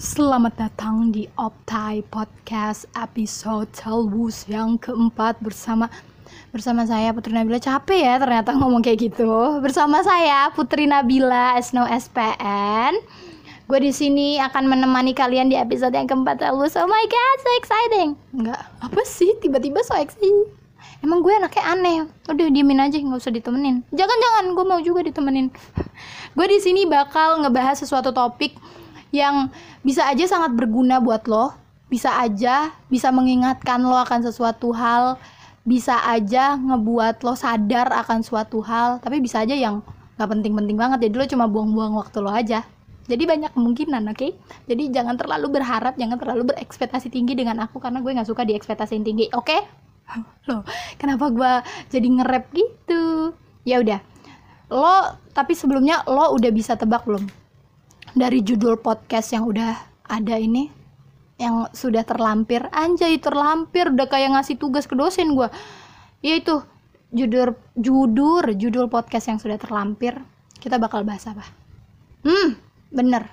Selamat 0.00 0.56
datang 0.56 1.12
di 1.12 1.28
Optai 1.36 2.00
Podcast 2.08 2.88
episode 2.96 3.68
Telbus 3.76 4.48
yang 4.48 4.80
keempat 4.80 5.36
bersama 5.44 5.92
bersama 6.56 6.88
saya 6.88 7.12
Putri 7.12 7.36
Nabila. 7.36 7.60
Capek 7.60 8.08
ya 8.08 8.16
ternyata 8.16 8.56
ngomong 8.56 8.80
kayak 8.80 9.12
gitu. 9.12 9.60
Bersama 9.60 10.00
saya 10.00 10.48
Putri 10.56 10.88
Nabila 10.88 11.52
Snow 11.60 11.84
SPN 11.84 12.96
gue 13.68 13.78
di 13.84 13.92
sini 13.92 14.40
akan 14.40 14.72
menemani 14.72 15.12
kalian 15.12 15.52
di 15.52 15.60
episode 15.60 15.92
yang 15.92 16.08
keempat 16.08 16.40
Telbus 16.40 16.80
oh 16.80 16.88
my 16.88 17.04
god 17.04 17.36
so 17.44 17.50
exciting. 17.60 18.08
Enggak. 18.32 18.72
Apa 18.80 19.04
sih? 19.04 19.36
Tiba-tiba 19.44 19.84
so 19.84 20.00
exciting. 20.00 20.48
Emang 21.04 21.20
gue 21.20 21.36
anaknya 21.36 21.76
aneh, 21.76 21.98
udah 22.24 22.48
diemin 22.48 22.80
aja 22.80 22.96
nggak 22.96 23.20
usah 23.20 23.36
ditemenin. 23.36 23.84
Jangan-jangan 23.92 24.56
gue 24.56 24.64
mau 24.64 24.80
juga 24.80 25.04
ditemenin. 25.04 25.52
gue 26.40 26.46
di 26.48 26.56
sini 26.56 26.88
bakal 26.88 27.44
ngebahas 27.44 27.84
sesuatu 27.84 28.16
topik 28.16 28.56
yang 29.10 29.50
bisa 29.82 30.06
aja 30.06 30.26
sangat 30.26 30.54
berguna 30.54 31.02
buat 31.02 31.26
lo, 31.26 31.54
bisa 31.90 32.22
aja 32.22 32.70
bisa 32.86 33.10
mengingatkan 33.10 33.82
lo 33.82 33.98
akan 33.98 34.22
sesuatu 34.22 34.70
hal, 34.70 35.18
bisa 35.66 35.98
aja 36.06 36.54
ngebuat 36.54 37.26
lo 37.26 37.34
sadar 37.34 37.90
akan 38.06 38.22
suatu 38.22 38.62
hal, 38.62 39.02
tapi 39.02 39.18
bisa 39.18 39.42
aja 39.42 39.52
yang 39.52 39.82
gak 40.16 40.30
penting-penting 40.30 40.78
banget, 40.78 41.10
jadi 41.10 41.14
lo 41.18 41.26
cuma 41.26 41.46
buang-buang 41.50 41.98
waktu 41.98 42.18
lo 42.22 42.30
aja. 42.30 42.62
Jadi 43.10 43.26
banyak 43.26 43.50
kemungkinan, 43.58 44.06
oke? 44.14 44.22
Okay? 44.22 44.30
Jadi 44.70 44.94
jangan 44.94 45.18
terlalu 45.18 45.58
berharap, 45.58 45.98
jangan 45.98 46.14
terlalu 46.14 46.54
berekspektasi 46.54 47.10
tinggi 47.10 47.34
dengan 47.34 47.58
aku 47.66 47.82
karena 47.82 47.98
gue 47.98 48.14
nggak 48.14 48.28
suka 48.30 48.46
di 48.46 48.54
ekspektasi 48.54 49.02
tinggi, 49.02 49.26
oke? 49.34 49.50
Okay? 49.50 49.60
Loh, 50.48 50.62
kenapa 50.94 51.26
gue 51.34 51.52
jadi 51.90 52.06
nge-rap 52.06 52.46
gitu? 52.54 53.34
Ya 53.66 53.82
udah. 53.82 53.98
Lo 54.70 55.18
tapi 55.34 55.58
sebelumnya 55.58 56.06
lo 56.06 56.30
udah 56.38 56.50
bisa 56.54 56.78
tebak 56.78 57.02
belum? 57.02 57.26
Dari 58.14 58.42
judul 58.42 58.78
podcast 58.80 59.30
yang 59.34 59.46
udah 59.46 59.76
ada 60.10 60.36
ini 60.36 60.70
yang 61.40 61.70
sudah 61.72 62.04
terlampir. 62.04 62.60
Anjay 62.74 63.16
terlampir. 63.16 63.88
Udah 63.88 64.06
kayak 64.10 64.36
ngasih 64.36 64.60
tugas 64.60 64.84
ke 64.84 64.94
dosen 64.98 65.32
gue 65.32 65.48
yaitu 66.20 66.60
judul 67.16 67.56
judul 67.80 68.52
judul 68.60 68.86
podcast 68.92 69.32
yang 69.32 69.38
sudah 69.40 69.56
terlampir. 69.56 70.20
Kita 70.60 70.76
bakal 70.76 71.06
bahas 71.06 71.24
apa? 71.24 71.46
Hmm 72.26 72.60
bener. 72.92 73.30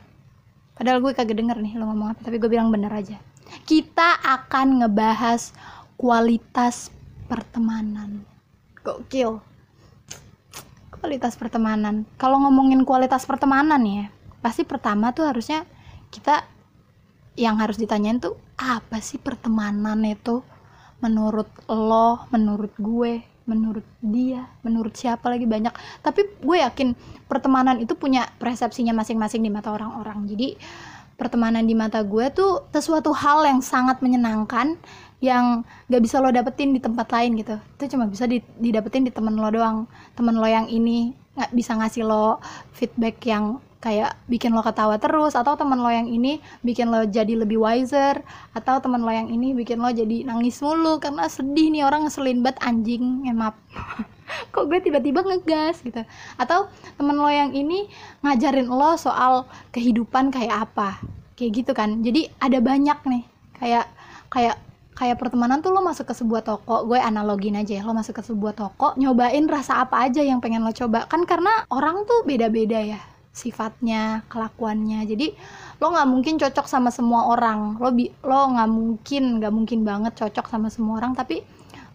Padahal 0.77 1.01
gue 1.01 1.11
kagak 1.11 1.35
denger 1.35 1.57
nih 1.59 1.75
lo 1.75 1.89
ngomong 1.89 2.15
apa 2.15 2.21
tapi 2.23 2.39
gue 2.39 2.47
bilang 2.47 2.71
bener 2.71 2.93
aja. 2.93 3.19
Kita 3.67 4.23
akan 4.23 4.83
ngebahas 4.85 5.51
kualitas 5.99 6.93
pertemanan. 7.27 8.23
Gokil. 8.85 9.43
Kualitas 10.95 11.35
pertemanan. 11.35 12.07
Kalau 12.15 12.39
ngomongin 12.39 12.87
kualitas 12.87 13.27
pertemanan 13.27 13.83
ya 13.83 14.07
pasti 14.47 14.63
pertama 14.63 15.11
tuh 15.11 15.27
harusnya 15.27 15.67
kita 16.07 16.47
yang 17.35 17.59
harus 17.59 17.75
ditanyain 17.75 18.15
tuh 18.15 18.39
apa 18.55 19.03
sih 19.03 19.19
pertemanan 19.19 19.99
itu 20.07 20.39
menurut 21.03 21.51
lo, 21.67 22.23
menurut 22.31 22.71
gue, 22.79 23.27
menurut 23.43 23.83
dia, 23.99 24.47
menurut 24.63 24.95
siapa 24.95 25.27
lagi 25.27 25.43
banyak. 25.43 25.75
Tapi 25.99 26.39
gue 26.39 26.57
yakin 26.63 26.95
pertemanan 27.27 27.83
itu 27.83 27.91
punya 27.99 28.23
persepsinya 28.39 28.95
masing-masing 28.95 29.43
di 29.43 29.51
mata 29.51 29.75
orang-orang. 29.75 30.23
Jadi 30.31 30.55
pertemanan 31.19 31.67
di 31.67 31.75
mata 31.75 31.99
gue 32.07 32.31
tuh 32.31 32.71
sesuatu 32.71 33.11
hal 33.11 33.43
yang 33.43 33.59
sangat 33.59 33.99
menyenangkan 33.99 34.79
yang 35.19 35.67
gak 35.91 36.01
bisa 36.01 36.23
lo 36.23 36.31
dapetin 36.31 36.71
di 36.71 36.79
tempat 36.79 37.11
lain 37.11 37.35
gitu. 37.35 37.59
Itu 37.75 37.99
cuma 37.99 38.07
bisa 38.07 38.31
didapetin 38.63 39.03
di 39.03 39.11
temen 39.11 39.35
lo 39.35 39.51
doang. 39.51 39.91
Temen 40.15 40.39
lo 40.39 40.47
yang 40.47 40.71
ini 40.71 41.11
nggak 41.37 41.53
bisa 41.53 41.77
ngasih 41.77 42.01
lo 42.01 42.41
feedback 42.73 43.21
yang 43.29 43.61
kayak 43.77 44.17
bikin 44.25 44.57
lo 44.57 44.65
ketawa 44.65 44.97
terus 44.97 45.37
atau 45.37 45.53
teman 45.53 45.77
lo 45.77 45.89
yang 45.93 46.09
ini 46.09 46.41
bikin 46.65 46.89
lo 46.89 47.05
jadi 47.05 47.37
lebih 47.37 47.61
wiser 47.61 48.25
atau 48.57 48.81
teman 48.81 49.05
lo 49.05 49.13
yang 49.13 49.29
ini 49.29 49.53
bikin 49.53 49.77
lo 49.77 49.93
jadi 49.93 50.25
nangis 50.25 50.57
mulu 50.65 50.97
karena 50.97 51.29
sedih 51.29 51.69
nih 51.69 51.85
orang 51.85 52.09
ngeselin 52.09 52.41
banget 52.41 52.57
anjing 52.65 53.29
emap 53.29 53.53
kok 54.51 54.65
gue 54.67 54.79
tiba-tiba 54.83 55.23
ngegas 55.23 55.81
gitu. 55.83 56.03
Atau 56.35 56.67
temen 56.99 57.15
lo 57.17 57.29
yang 57.31 57.55
ini 57.55 57.87
ngajarin 58.23 58.67
lo 58.67 58.99
soal 58.99 59.47
kehidupan 59.71 60.29
kayak 60.33 60.67
apa 60.67 60.99
kayak 61.39 61.63
gitu 61.63 61.71
kan. 61.71 62.03
Jadi 62.03 62.27
ada 62.41 62.59
banyak 62.59 62.99
nih 63.07 63.23
kayak 63.57 63.85
kayak 64.27 64.57
kayak 64.97 65.17
pertemanan 65.21 65.61
tuh 65.61 65.69
lo 65.69 65.85
masuk 65.85 66.09
ke 66.09 66.13
sebuah 66.17 66.41
toko 66.41 66.89
gue 66.89 66.97
analogin 66.97 67.53
aja 67.53 67.77
ya 67.77 67.85
lo 67.85 67.93
masuk 67.93 68.17
ke 68.17 68.23
sebuah 68.25 68.57
toko 68.57 68.97
nyobain 68.97 69.45
rasa 69.45 69.85
apa 69.85 70.09
aja 70.09 70.25
yang 70.25 70.41
pengen 70.41 70.65
lo 70.65 70.73
coba. 70.73 71.05
Kan 71.07 71.23
karena 71.23 71.63
orang 71.71 72.03
tuh 72.03 72.25
beda-beda 72.27 72.81
ya 72.81 72.99
sifatnya 73.37 74.25
kelakuannya. 74.25 75.05
Jadi 75.05 75.27
lo 75.77 75.93
nggak 75.93 76.09
mungkin 76.09 76.35
cocok 76.41 76.65
sama 76.65 76.89
semua 76.89 77.29
orang. 77.29 77.77
Lo 77.77 77.93
bi 77.93 78.09
lo 78.25 78.39
nggak 78.49 78.69
mungkin 78.73 79.23
nggak 79.37 79.53
mungkin 79.53 79.79
banget 79.85 80.17
cocok 80.17 80.49
sama 80.49 80.73
semua 80.73 80.97
orang 80.97 81.13
tapi 81.13 81.45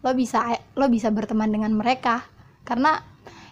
lo 0.06 0.10
bisa 0.14 0.46
lo 0.78 0.86
bisa 0.86 1.10
berteman 1.10 1.50
dengan 1.50 1.74
mereka. 1.74 2.22
Karena 2.62 3.02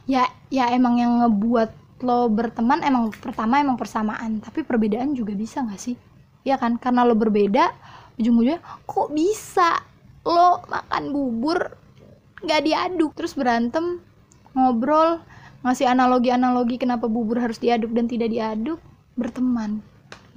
ya 0.07 0.23
ya 0.55 0.71
emang 0.71 1.03
yang 1.03 1.13
ngebuat 1.27 2.03
lo 2.07 2.31
berteman 2.31 2.81
emang 2.87 3.13
pertama 3.13 3.61
emang 3.61 3.77
persamaan 3.77 4.41
tapi 4.41 4.63
perbedaan 4.63 5.13
juga 5.19 5.35
bisa 5.35 5.67
nggak 5.67 5.81
sih? 5.83 5.99
Ya 6.47 6.57
kan? 6.57 6.79
Karena 6.79 7.03
lo 7.03 7.19
berbeda 7.19 7.75
ujung-ujungnya 8.17 8.63
kok 8.87 9.11
bisa? 9.11 9.83
Lo 10.23 10.63
makan 10.71 11.11
bubur 11.11 11.59
nggak 12.47 12.63
diaduk. 12.63 13.19
Terus 13.19 13.35
berantem 13.35 13.99
ngobrol 14.55 15.23
ngasih 15.61 15.87
analogi-analogi 15.89 16.81
kenapa 16.81 17.07
bubur 17.07 17.37
harus 17.41 17.61
diaduk 17.61 17.93
dan 17.93 18.09
tidak 18.09 18.33
diaduk? 18.33 18.81
Berteman. 19.17 19.85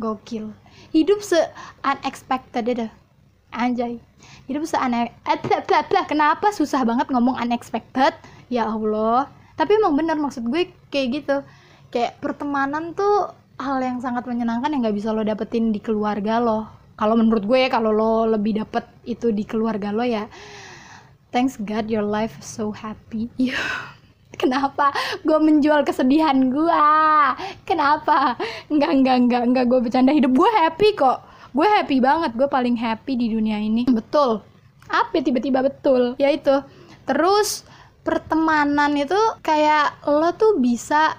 Gokil. 0.02 0.52
Hidup 0.92 1.22
se 1.22 1.40
unexpected 1.86 2.66
ada. 2.68 2.88
Anjay. 3.54 4.02
Hidup 4.50 4.66
se 4.68 4.76
unexpected 4.76 6.06
kenapa 6.10 6.52
susah 6.52 6.84
banget 6.84 7.08
ngomong 7.14 7.38
unexpected? 7.40 8.12
Ya 8.52 8.68
Allah. 8.68 9.30
Tapi 9.56 9.78
emang 9.78 9.96
bener 9.96 10.18
maksud 10.18 10.50
gue 10.50 10.74
kayak 10.90 11.08
gitu. 11.24 11.38
Kayak 11.94 12.18
pertemanan 12.20 12.98
tuh 12.98 13.32
hal 13.62 13.78
yang 13.80 14.02
sangat 14.02 14.26
menyenangkan 14.26 14.74
yang 14.74 14.82
nggak 14.82 14.98
bisa 14.98 15.14
lo 15.14 15.22
dapetin 15.22 15.70
di 15.70 15.78
keluarga 15.78 16.42
lo. 16.42 16.66
Kalau 16.98 17.14
menurut 17.14 17.46
gue 17.46 17.70
kalau 17.70 17.94
lo 17.94 18.26
lebih 18.28 18.60
dapet 18.60 18.86
itu 19.08 19.30
di 19.30 19.44
keluarga 19.44 19.92
lo 19.94 20.04
ya 20.04 20.28
thanks 21.34 21.58
God 21.58 21.90
your 21.90 22.06
life 22.06 22.38
so 22.46 22.70
happy 22.70 23.28
kenapa? 24.42 24.92
Gue 25.22 25.38
menjual 25.40 25.86
kesedihan 25.86 26.36
gue 26.50 26.86
kenapa? 27.64 28.36
Enggak 28.68 28.92
enggak 28.92 29.18
enggak 29.24 29.44
enggak 29.48 29.66
gue 29.70 29.80
bercanda 29.90 30.12
hidup. 30.14 30.34
Gue 30.34 30.50
happy 30.50 30.90
kok. 30.98 31.20
Gue 31.54 31.68
happy 31.70 31.98
banget. 32.02 32.34
Gue 32.34 32.50
paling 32.50 32.76
happy 32.78 33.14
di 33.14 33.28
dunia 33.32 33.62
ini. 33.62 33.86
Betul. 33.86 34.42
Apa 34.90 35.22
tiba-tiba 35.22 35.64
betul? 35.64 36.18
Ya 36.18 36.34
itu. 36.34 36.62
Terus 37.06 37.64
pertemanan 38.04 38.94
itu 39.00 39.18
kayak 39.40 40.04
lo 40.06 40.36
tuh 40.36 40.60
bisa 40.60 41.16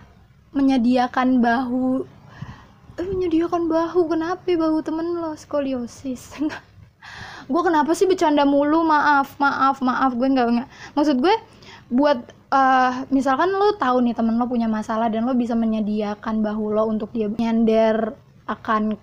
menyediakan 0.53 1.43
bahu. 1.43 2.07
Eh, 2.95 3.07
menyediakan 3.07 3.67
bahu? 3.67 4.07
Kenapa 4.07 4.47
bahu 4.47 4.79
temen 4.85 5.19
lo? 5.19 5.35
Skoliosis. 5.35 6.39
Gue 7.51 7.61
kenapa 7.61 7.93
sih 7.93 8.09
bercanda 8.09 8.49
mulu? 8.49 8.87
Maaf 8.87 9.37
maaf 9.37 9.83
maaf. 9.85 10.17
Gue 10.17 10.29
nggak 10.31 10.47
nggak. 10.49 10.69
Maksud 10.97 11.17
gue 11.21 11.35
buat 11.93 12.25
uh, 12.55 12.93
misalkan 13.11 13.51
lo 13.51 13.75
tahu 13.75 13.99
nih 14.07 14.15
temen 14.15 14.39
lo 14.39 14.47
punya 14.47 14.71
masalah 14.71 15.11
dan 15.11 15.27
lo 15.27 15.35
bisa 15.35 15.59
menyediakan 15.59 16.41
bahu 16.41 16.71
lo 16.71 16.87
untuk 16.87 17.11
dia 17.11 17.27
nyender 17.27 18.15
akan 18.47 18.95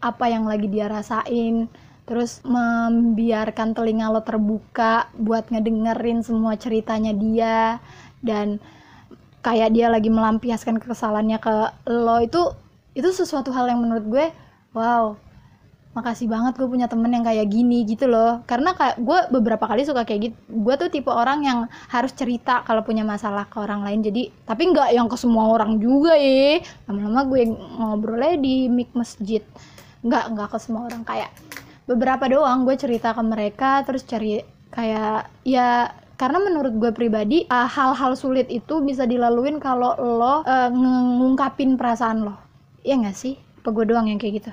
apa 0.00 0.24
yang 0.32 0.48
lagi 0.48 0.66
dia 0.72 0.88
rasain. 0.88 1.68
Terus 2.06 2.40
membiarkan 2.46 3.74
telinga 3.74 4.08
lo 4.08 4.22
terbuka 4.24 5.10
buat 5.18 5.50
ngedengerin 5.52 6.24
semua 6.24 6.56
ceritanya 6.56 7.12
dia. 7.12 7.82
Dan 8.24 8.62
kayak 9.44 9.74
dia 9.76 9.92
lagi 9.92 10.08
melampiaskan 10.08 10.80
kekesalannya 10.80 11.38
ke 11.42 11.54
lo. 11.90 12.16
Itu 12.22 12.54
itu 12.96 13.12
sesuatu 13.12 13.52
hal 13.52 13.68
yang 13.68 13.84
menurut 13.84 14.06
gue 14.08 14.26
wow 14.72 15.25
makasih 15.96 16.28
banget 16.28 16.60
gue 16.60 16.68
punya 16.68 16.84
temen 16.84 17.08
yang 17.08 17.24
kayak 17.24 17.48
gini 17.48 17.88
gitu 17.88 18.04
loh. 18.04 18.44
Karena 18.44 18.76
kayak 18.76 19.00
gue 19.00 19.18
beberapa 19.32 19.64
kali 19.64 19.88
suka 19.88 20.04
kayak 20.04 20.20
gitu 20.28 20.36
gue 20.52 20.74
tuh 20.76 20.88
tipe 20.92 21.08
orang 21.08 21.40
yang 21.40 21.58
harus 21.88 22.12
cerita 22.12 22.60
kalau 22.68 22.84
punya 22.84 23.00
masalah 23.00 23.48
ke 23.48 23.56
orang 23.56 23.80
lain. 23.80 24.04
Jadi 24.04 24.28
tapi 24.44 24.68
nggak 24.68 24.92
yang 24.92 25.08
ke 25.08 25.16
semua 25.16 25.48
orang 25.48 25.80
juga 25.80 26.12
ya 26.12 26.60
lama-lama 26.84 27.24
gue 27.32 27.42
ngobrolnya 27.80 28.36
di 28.36 28.68
mik 28.68 28.92
masjid. 28.92 29.40
Nggak 30.04 30.24
nggak 30.36 30.48
ke 30.52 30.58
semua 30.60 30.84
orang. 30.92 31.00
Kayak 31.08 31.32
beberapa 31.88 32.28
doang 32.28 32.68
gue 32.68 32.76
cerita 32.76 33.16
ke 33.16 33.22
mereka 33.24 33.80
terus 33.88 34.04
cari 34.04 34.44
kayak 34.68 35.32
ya 35.48 35.88
karena 36.20 36.40
menurut 36.40 36.76
gue 36.76 36.92
pribadi 36.92 37.48
uh, 37.48 37.68
hal-hal 37.68 38.12
uh, 38.12 38.18
sulit 38.18 38.48
itu 38.52 38.84
bisa 38.84 39.08
dilaluin 39.08 39.56
kalau 39.56 39.96
lo 39.96 40.44
uh, 40.44 40.68
ngungkapin 41.16 41.80
perasaan 41.80 42.28
lo. 42.28 42.36
Ya 42.84 43.00
nggak 43.00 43.16
sih? 43.16 43.40
Apa 43.64 43.72
gue 43.72 43.84
doang 43.88 44.06
yang 44.12 44.20
kayak 44.20 44.44
gitu 44.44 44.52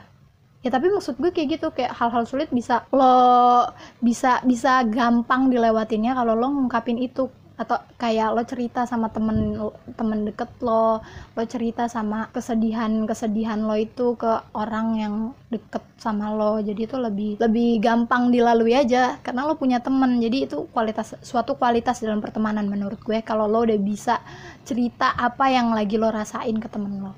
ya 0.63 0.69
tapi 0.71 0.87
maksud 0.87 1.19
gue 1.19 1.29
kayak 1.35 1.59
gitu 1.59 1.67
kayak 1.75 1.91
hal-hal 1.99 2.23
sulit 2.23 2.47
bisa 2.49 2.87
lo 2.95 3.67
bisa 3.99 4.39
bisa 4.47 4.87
gampang 4.87 5.51
dilewatinnya 5.51 6.15
kalau 6.15 6.33
lo 6.33 6.47
ngungkapin 6.49 6.97
itu. 6.97 7.27
Atau 7.53 7.77
kayak 8.01 8.33
lo 8.33 8.41
cerita 8.49 8.81
sama 8.89 9.13
temen 9.13 9.53
temen 9.93 10.25
deket 10.25 10.49
lo 10.65 11.05
lo 11.37 11.43
cerita 11.45 11.85
sama 11.85 12.25
kesedihan 12.33 13.05
kesedihan 13.05 13.61
lo 13.61 13.77
itu 13.77 14.17
ke 14.17 14.31
orang 14.57 14.87
yang 14.97 15.15
deket 15.53 15.85
sama 16.01 16.33
lo. 16.33 16.57
Jadi 16.65 16.89
itu 16.89 16.97
lebih 16.97 17.37
lebih 17.37 17.77
gampang 17.77 18.33
dilalui 18.33 18.73
aja 18.73 19.21
karena 19.21 19.45
lo 19.45 19.53
punya 19.53 19.77
temen. 19.85 20.17
Jadi 20.17 20.49
itu 20.49 20.65
kualitas 20.73 21.13
suatu 21.21 21.53
kualitas 21.53 22.01
dalam 22.01 22.25
pertemanan 22.25 22.65
menurut 22.65 22.97
gue 23.05 23.21
kalau 23.21 23.45
lo 23.45 23.69
udah 23.69 23.77
bisa 23.77 24.17
cerita 24.65 25.13
apa 25.13 25.53
yang 25.53 25.77
lagi 25.77 26.01
lo 26.01 26.09
rasain 26.09 26.57
ke 26.57 26.65
temen 26.65 27.05
lo. 27.05 27.13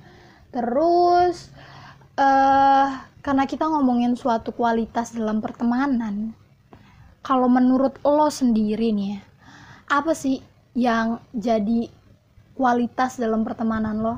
Terus 0.51 1.47
eh 2.19 2.27
uh, 2.27 3.14
karena 3.25 3.50
kita 3.50 3.66
ngomongin 3.66 4.13
suatu 4.13 4.54
kualitas 4.54 5.18
dalam 5.18 5.42
pertemanan 5.42 6.38
kalau 7.25 7.50
menurut 7.50 7.98
lo 8.06 8.30
sendiri 8.30 8.94
nih 8.94 9.18
ya 9.18 9.19
apa 9.89 10.13
sih 10.13 10.42
yang 10.77 11.22
jadi 11.33 11.89
kualitas 12.56 13.19
dalam 13.19 13.44
pertemanan 13.44 14.00
lo? 14.01 14.16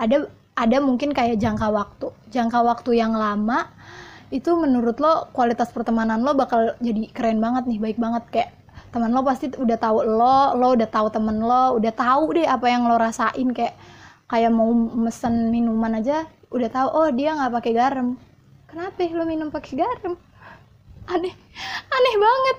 Ada 0.00 0.26
ada 0.58 0.76
mungkin 0.82 1.14
kayak 1.14 1.38
jangka 1.38 1.68
waktu. 1.70 2.08
Jangka 2.34 2.64
waktu 2.64 2.98
yang 2.98 3.14
lama 3.14 3.68
itu 4.28 4.52
menurut 4.58 5.00
lo 5.00 5.32
kualitas 5.32 5.72
pertemanan 5.72 6.20
lo 6.20 6.36
bakal 6.36 6.76
jadi 6.84 7.08
keren 7.12 7.38
banget 7.38 7.68
nih 7.68 7.78
baik 7.78 7.98
banget. 8.00 8.24
Kayak 8.32 8.50
teman 8.90 9.12
lo 9.12 9.22
pasti 9.22 9.52
udah 9.52 9.78
tahu 9.78 10.02
lo 10.02 10.56
lo 10.56 10.74
udah 10.74 10.88
tahu 10.88 11.06
temen 11.12 11.40
lo 11.40 11.78
udah 11.78 11.92
tahu 11.94 12.36
deh 12.36 12.48
apa 12.48 12.66
yang 12.66 12.88
lo 12.88 12.96
rasain. 12.98 13.48
Kayak 13.54 13.78
kayak 14.28 14.52
mau 14.52 14.68
mesen 14.74 15.48
minuman 15.54 16.00
aja 16.00 16.28
udah 16.48 16.68
tahu 16.72 16.88
oh 16.92 17.08
dia 17.12 17.36
nggak 17.36 17.52
pakai 17.60 17.72
garam 17.76 18.16
kenapa 18.68 19.00
lo 19.08 19.24
minum 19.24 19.48
pakai 19.48 19.74
garam? 19.80 20.14
Aneh 21.08 21.34
aneh 21.88 22.14
banget. 22.20 22.58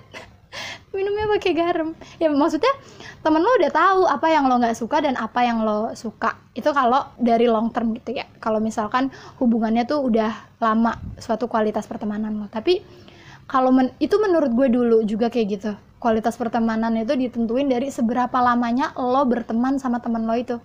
Minumnya 0.90 1.30
pakai 1.38 1.54
garam. 1.54 1.94
Ya 2.18 2.34
maksudnya 2.34 2.74
temen 3.22 3.46
lo 3.46 3.52
udah 3.62 3.72
tahu 3.72 4.02
apa 4.10 4.28
yang 4.34 4.50
lo 4.50 4.58
nggak 4.58 4.74
suka 4.74 5.06
dan 5.06 5.14
apa 5.22 5.46
yang 5.46 5.62
lo 5.62 5.94
suka. 5.94 6.34
Itu 6.58 6.74
kalau 6.74 7.14
dari 7.22 7.46
long 7.46 7.70
term 7.70 7.94
gitu 7.94 8.18
ya. 8.18 8.26
Kalau 8.42 8.58
misalkan 8.58 9.14
hubungannya 9.38 9.86
tuh 9.86 10.02
udah 10.02 10.34
lama 10.58 10.98
suatu 11.22 11.46
kualitas 11.46 11.86
pertemanan 11.86 12.42
lo. 12.42 12.50
Tapi 12.50 12.82
kalau 13.46 13.70
men 13.70 13.94
itu 14.02 14.18
menurut 14.18 14.50
gue 14.58 14.68
dulu 14.74 15.06
juga 15.06 15.30
kayak 15.30 15.48
gitu. 15.62 15.72
Kualitas 16.02 16.34
pertemanan 16.40 16.96
itu 16.98 17.14
ditentuin 17.14 17.70
dari 17.70 17.94
seberapa 17.94 18.42
lamanya 18.42 18.98
lo 18.98 19.22
berteman 19.30 19.78
sama 19.78 20.02
temen 20.02 20.26
lo 20.26 20.34
itu 20.34 20.58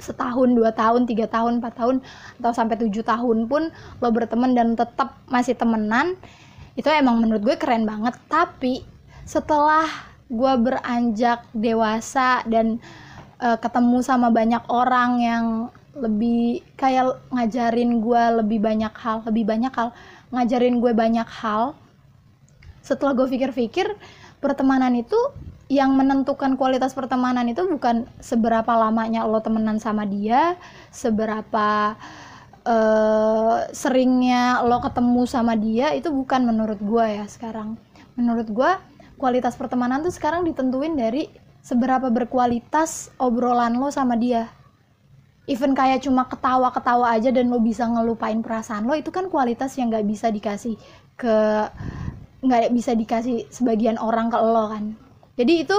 setahun 0.00 0.52
dua 0.52 0.72
tahun 0.72 1.04
tiga 1.04 1.28
tahun 1.28 1.60
empat 1.60 1.74
tahun 1.76 1.96
atau 2.40 2.52
sampai 2.52 2.76
tujuh 2.80 3.04
tahun 3.04 3.46
pun 3.48 3.68
lo 4.00 4.08
berteman 4.08 4.56
dan 4.56 4.76
tetap 4.76 5.20
masih 5.28 5.52
temenan 5.56 6.16
itu 6.74 6.90
emang 6.90 7.22
menurut 7.22 7.42
gue 7.42 7.56
keren 7.58 7.86
banget. 7.86 8.18
Tapi 8.26 8.82
setelah 9.24 9.86
gue 10.26 10.52
beranjak 10.58 11.46
dewasa 11.54 12.42
dan 12.48 12.82
uh, 13.38 13.56
ketemu 13.60 14.02
sama 14.02 14.28
banyak 14.32 14.62
orang 14.72 15.10
yang 15.22 15.44
lebih 15.94 16.66
kayak 16.74 17.22
ngajarin 17.30 18.02
gue 18.02 18.22
lebih 18.42 18.58
banyak 18.58 18.90
hal 18.98 19.22
lebih 19.30 19.46
banyak 19.46 19.70
hal 19.70 19.94
ngajarin 20.34 20.82
gue 20.82 20.90
banyak 20.90 21.28
hal 21.38 21.78
setelah 22.82 23.14
gue 23.14 23.30
pikir-pikir 23.30 23.94
pertemanan 24.42 24.90
itu 24.98 25.16
yang 25.74 25.98
menentukan 25.98 26.54
kualitas 26.54 26.94
pertemanan 26.94 27.50
itu 27.50 27.66
bukan 27.66 28.06
seberapa 28.22 28.70
lamanya 28.78 29.26
lo 29.26 29.42
temenan 29.42 29.82
sama 29.82 30.06
dia 30.06 30.54
seberapa 30.94 31.98
uh, 32.62 33.56
seringnya 33.74 34.62
lo 34.62 34.78
ketemu 34.78 35.22
sama 35.26 35.58
dia 35.58 35.90
itu 35.90 36.14
bukan 36.14 36.46
menurut 36.46 36.78
gue 36.78 37.06
ya 37.18 37.26
sekarang. 37.26 37.74
Menurut 38.14 38.46
gue 38.46 38.70
kualitas 39.18 39.58
pertemanan 39.58 40.06
tuh 40.06 40.14
sekarang 40.14 40.46
ditentuin 40.46 40.94
dari 40.94 41.26
seberapa 41.64 42.06
berkualitas 42.14 43.10
obrolan 43.18 43.74
lo 43.74 43.90
sama 43.90 44.14
dia. 44.14 44.46
Even 45.44 45.76
kayak 45.76 46.00
cuma 46.06 46.24
ketawa-ketawa 46.24 47.12
aja 47.18 47.28
dan 47.28 47.52
lo 47.52 47.60
bisa 47.60 47.84
ngelupain 47.84 48.40
perasaan 48.40 48.88
lo 48.88 48.96
itu 48.96 49.12
kan 49.12 49.28
kualitas 49.28 49.76
yang 49.76 49.92
nggak 49.92 50.06
bisa 50.08 50.32
dikasih 50.32 50.78
ke 51.20 51.36
nggak 52.44 52.72
bisa 52.76 52.92
dikasih 52.92 53.48
sebagian 53.48 53.96
orang 53.96 54.28
ke 54.28 54.36
lo 54.40 54.68
kan 54.72 55.03
jadi 55.34 55.66
itu 55.66 55.76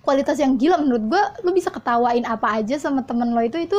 kualitas 0.00 0.40
yang 0.40 0.56
gila 0.56 0.80
menurut 0.80 1.04
gue 1.08 1.22
lo 1.44 1.50
bisa 1.52 1.68
ketawain 1.68 2.24
apa 2.24 2.60
aja 2.60 2.80
sama 2.80 3.04
temen 3.04 3.32
lo 3.32 3.40
itu 3.44 3.60
itu 3.60 3.78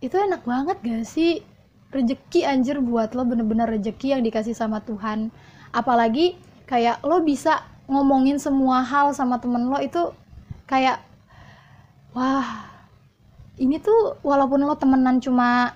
itu 0.00 0.16
enak 0.16 0.42
banget 0.48 0.76
gak 0.80 1.04
sih? 1.04 1.44
Rezeki 1.90 2.46
anjir 2.46 2.78
buat 2.80 3.12
lo 3.12 3.26
bener-bener 3.26 3.68
rezeki 3.68 4.16
yang 4.16 4.22
dikasih 4.22 4.54
sama 4.54 4.80
Tuhan. 4.80 5.28
Apalagi 5.74 6.38
kayak 6.64 7.02
lo 7.02 7.20
bisa 7.20 7.66
ngomongin 7.90 8.38
semua 8.38 8.86
hal 8.86 9.10
sama 9.10 9.42
temen 9.42 9.66
lo 9.66 9.82
itu 9.82 10.14
kayak 10.70 11.02
wah 12.14 12.70
ini 13.58 13.82
tuh 13.82 14.22
walaupun 14.22 14.62
lo 14.62 14.78
temenan 14.78 15.18
cuma 15.18 15.74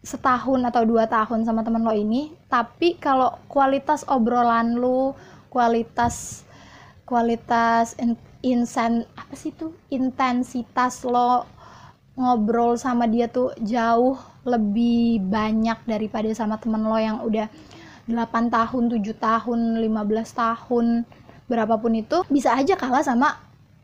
setahun 0.00 0.64
atau 0.72 0.82
dua 0.88 1.04
tahun 1.04 1.44
sama 1.44 1.60
temen 1.60 1.84
lo 1.84 1.92
ini 1.92 2.32
tapi 2.48 2.96
kalau 2.96 3.36
kualitas 3.52 4.08
obrolan 4.08 4.80
lo 4.80 5.12
kualitas 5.52 6.45
kualitas 7.06 7.94
in, 8.02 8.18
insen 8.42 9.06
apa 9.14 9.34
sih 9.38 9.54
tuh 9.54 9.72
intensitas 9.88 11.06
lo 11.06 11.46
ngobrol 12.18 12.74
sama 12.74 13.06
dia 13.06 13.30
tuh 13.30 13.54
jauh 13.62 14.18
lebih 14.42 15.22
banyak 15.22 15.78
daripada 15.86 16.28
sama 16.34 16.58
temen 16.58 16.82
lo 16.82 16.98
yang 16.98 17.22
udah 17.22 17.46
8 18.06 18.54
tahun, 18.54 18.84
7 18.86 19.02
tahun, 19.18 19.82
15 19.82 19.90
tahun, 20.30 20.86
berapapun 21.50 21.98
itu 21.98 22.22
bisa 22.30 22.54
aja 22.54 22.78
kalah 22.78 23.02
sama 23.02 23.34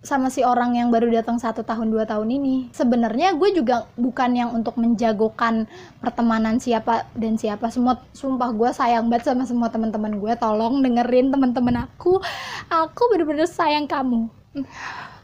sama 0.02 0.34
si 0.34 0.42
orang 0.42 0.74
yang 0.74 0.90
baru 0.90 1.14
datang 1.14 1.38
satu 1.38 1.62
tahun 1.62 1.94
dua 1.94 2.02
tahun 2.02 2.26
ini 2.26 2.74
sebenarnya 2.74 3.38
gue 3.38 3.54
juga 3.54 3.86
bukan 3.94 4.34
yang 4.34 4.50
untuk 4.50 4.74
menjagokan 4.74 5.70
pertemanan 6.02 6.58
siapa 6.58 7.06
dan 7.14 7.38
siapa. 7.38 7.70
Semua 7.70 8.02
sumpah 8.10 8.50
gue 8.50 8.66
sayang 8.74 9.06
banget 9.06 9.30
sama 9.30 9.46
semua 9.46 9.70
teman-teman 9.70 10.18
gue. 10.18 10.34
Tolong 10.34 10.82
dengerin 10.82 11.30
teman-teman 11.30 11.86
aku. 11.86 12.18
Aku 12.66 13.02
bener-bener 13.14 13.46
sayang 13.46 13.86
kamu. 13.86 14.26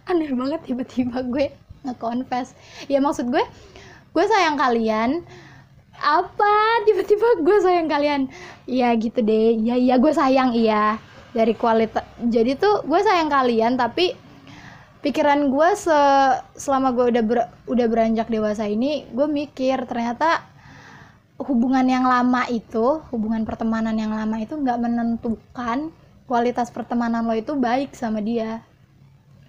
Aneh 0.06 0.30
banget 0.30 0.62
tiba-tiba 0.62 1.26
gue 1.26 1.50
nge-confess. 1.82 2.54
Ya 2.86 3.02
maksud 3.02 3.34
gue 3.34 3.42
gue 4.14 4.24
sayang 4.30 4.54
kalian. 4.54 5.26
Apa 5.98 6.86
tiba-tiba 6.86 7.42
gue 7.42 7.56
sayang 7.66 7.90
kalian? 7.90 8.30
Ya 8.70 8.94
gitu 8.94 9.26
deh. 9.26 9.58
Ya 9.58 9.74
iya 9.74 9.98
gue 9.98 10.14
sayang 10.14 10.54
iya 10.54 11.02
dari 11.34 11.58
kualitas. 11.58 12.06
Jadi 12.22 12.54
tuh 12.54 12.86
gue 12.86 13.00
sayang 13.02 13.26
kalian 13.26 13.74
tapi 13.74 14.27
pikiran 14.98 15.50
gue 15.50 15.68
se 15.78 15.98
selama 16.58 16.90
gue 16.90 17.14
udah 17.14 17.22
ber, 17.22 17.38
udah 17.70 17.86
beranjak 17.86 18.26
dewasa 18.26 18.66
ini 18.66 19.06
gue 19.14 19.26
mikir 19.30 19.86
ternyata 19.86 20.42
hubungan 21.38 21.86
yang 21.86 22.02
lama 22.02 22.50
itu 22.50 22.98
hubungan 23.14 23.46
pertemanan 23.46 23.94
yang 23.94 24.10
lama 24.10 24.42
itu 24.42 24.58
nggak 24.58 24.78
menentukan 24.82 25.94
kualitas 26.26 26.68
pertemanan 26.74 27.24
lo 27.24 27.32
itu 27.32 27.56
baik 27.56 27.94
sama 27.96 28.20
dia. 28.20 28.60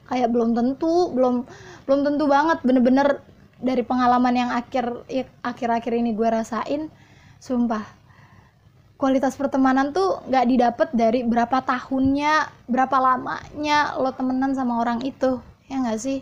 Kayak 0.08 0.30
belum 0.32 0.54
tentu 0.54 1.12
belum 1.12 1.50
belum 1.86 2.00
tentu 2.06 2.24
banget 2.30 2.62
bener-bener 2.62 3.20
dari 3.60 3.84
pengalaman 3.84 4.34
yang 4.38 4.50
akhir 4.54 5.04
akhir-akhir 5.44 5.94
ini 5.98 6.16
gue 6.16 6.30
rasain 6.30 6.88
sumpah 7.42 7.99
kualitas 9.00 9.40
pertemanan 9.40 9.96
tuh 9.96 10.20
nggak 10.28 10.46
didapat 10.52 10.88
dari 10.92 11.24
berapa 11.24 11.64
tahunnya 11.64 12.68
berapa 12.68 13.00
lamanya 13.00 13.96
lo 13.96 14.12
temenan 14.12 14.52
sama 14.52 14.84
orang 14.84 15.00
itu 15.08 15.40
ya 15.72 15.80
nggak 15.80 16.00
sih? 16.04 16.20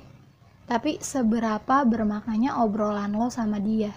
Tapi 0.70 1.02
seberapa 1.02 1.82
bermaknanya 1.82 2.62
obrolan 2.62 3.18
lo 3.18 3.34
sama 3.34 3.58
dia? 3.58 3.90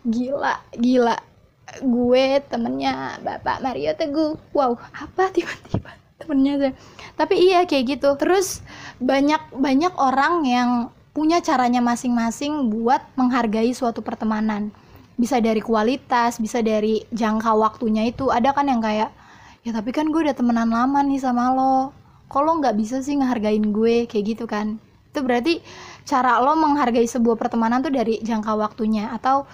Gila 0.00 0.56
gila. 0.80 1.20
Gue 1.84 2.40
temennya 2.48 3.20
bapak 3.20 3.60
Mario 3.60 3.92
Teguh. 3.92 4.40
Wow 4.56 4.80
apa 4.96 5.28
tiba-tiba 5.28 5.92
temennya 6.16 6.52
tuh 6.56 6.72
tapi 7.20 7.36
iya 7.36 7.68
kayak 7.68 8.00
gitu. 8.00 8.16
Terus 8.16 8.64
banyak 8.96 9.52
banyak 9.52 9.92
orang 10.00 10.48
yang 10.48 10.70
punya 11.12 11.44
caranya 11.44 11.84
masing-masing 11.84 12.72
buat 12.72 13.04
menghargai 13.12 13.76
suatu 13.76 14.00
pertemanan 14.00 14.72
bisa 15.16 15.40
dari 15.40 15.64
kualitas 15.64 16.36
bisa 16.36 16.60
dari 16.60 17.00
jangka 17.10 17.56
waktunya 17.56 18.04
itu. 18.08 18.28
Ada 18.28 18.52
kan 18.52 18.68
yang 18.68 18.84
kayak 18.84 19.10
ya 19.64 19.72
tapi 19.74 19.90
kan 19.90 20.12
gue 20.12 20.20
udah 20.22 20.36
temenan 20.36 20.68
lama 20.70 21.00
nih 21.02 21.20
sama 21.20 21.52
lo. 21.56 21.90
Kalau 22.28 22.60
nggak 22.60 22.76
bisa 22.76 23.00
sih 23.00 23.16
ngehargain 23.16 23.72
gue? 23.72 24.04
Kayak 24.06 24.24
gitu 24.36 24.44
kan. 24.44 24.76
Itu 25.10 25.24
berarti 25.24 25.64
cara 26.04 26.38
lo 26.44 26.54
menghargai 26.54 27.08
sebuah 27.08 27.40
pertemanan 27.40 27.80
tuh 27.80 27.92
dari 27.92 28.20
jangka 28.20 28.52
waktunya. 28.54 29.10
Atau 29.10 29.48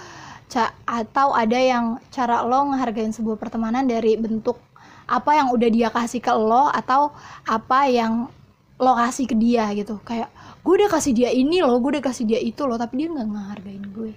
atau 0.84 1.32
ada 1.32 1.56
yang 1.56 1.96
cara 2.12 2.44
lo 2.44 2.68
ngehargain 2.74 3.14
sebuah 3.14 3.40
pertemanan 3.40 3.88
dari 3.88 4.20
bentuk 4.20 4.60
apa 5.08 5.32
yang 5.32 5.48
udah 5.48 5.68
dia 5.72 5.88
kasih 5.88 6.20
ke 6.20 6.28
lo 6.28 6.68
atau 6.68 7.08
apa 7.48 7.88
yang 7.88 8.28
lo 8.76 8.92
kasih 8.98 9.24
ke 9.30 9.36
dia 9.38 9.70
gitu. 9.72 10.02
Kayak 10.04 10.28
gue 10.66 10.74
udah 10.74 10.90
kasih 10.90 11.12
dia 11.14 11.30
ini 11.30 11.62
loh 11.62 11.78
gue 11.78 11.98
udah 11.98 12.04
kasih 12.04 12.24
dia 12.26 12.40
itu 12.42 12.62
loh 12.66 12.76
tapi 12.78 13.02
dia 13.02 13.08
nggak 13.10 13.28
ngehargain 13.30 13.86
gue 13.90 14.12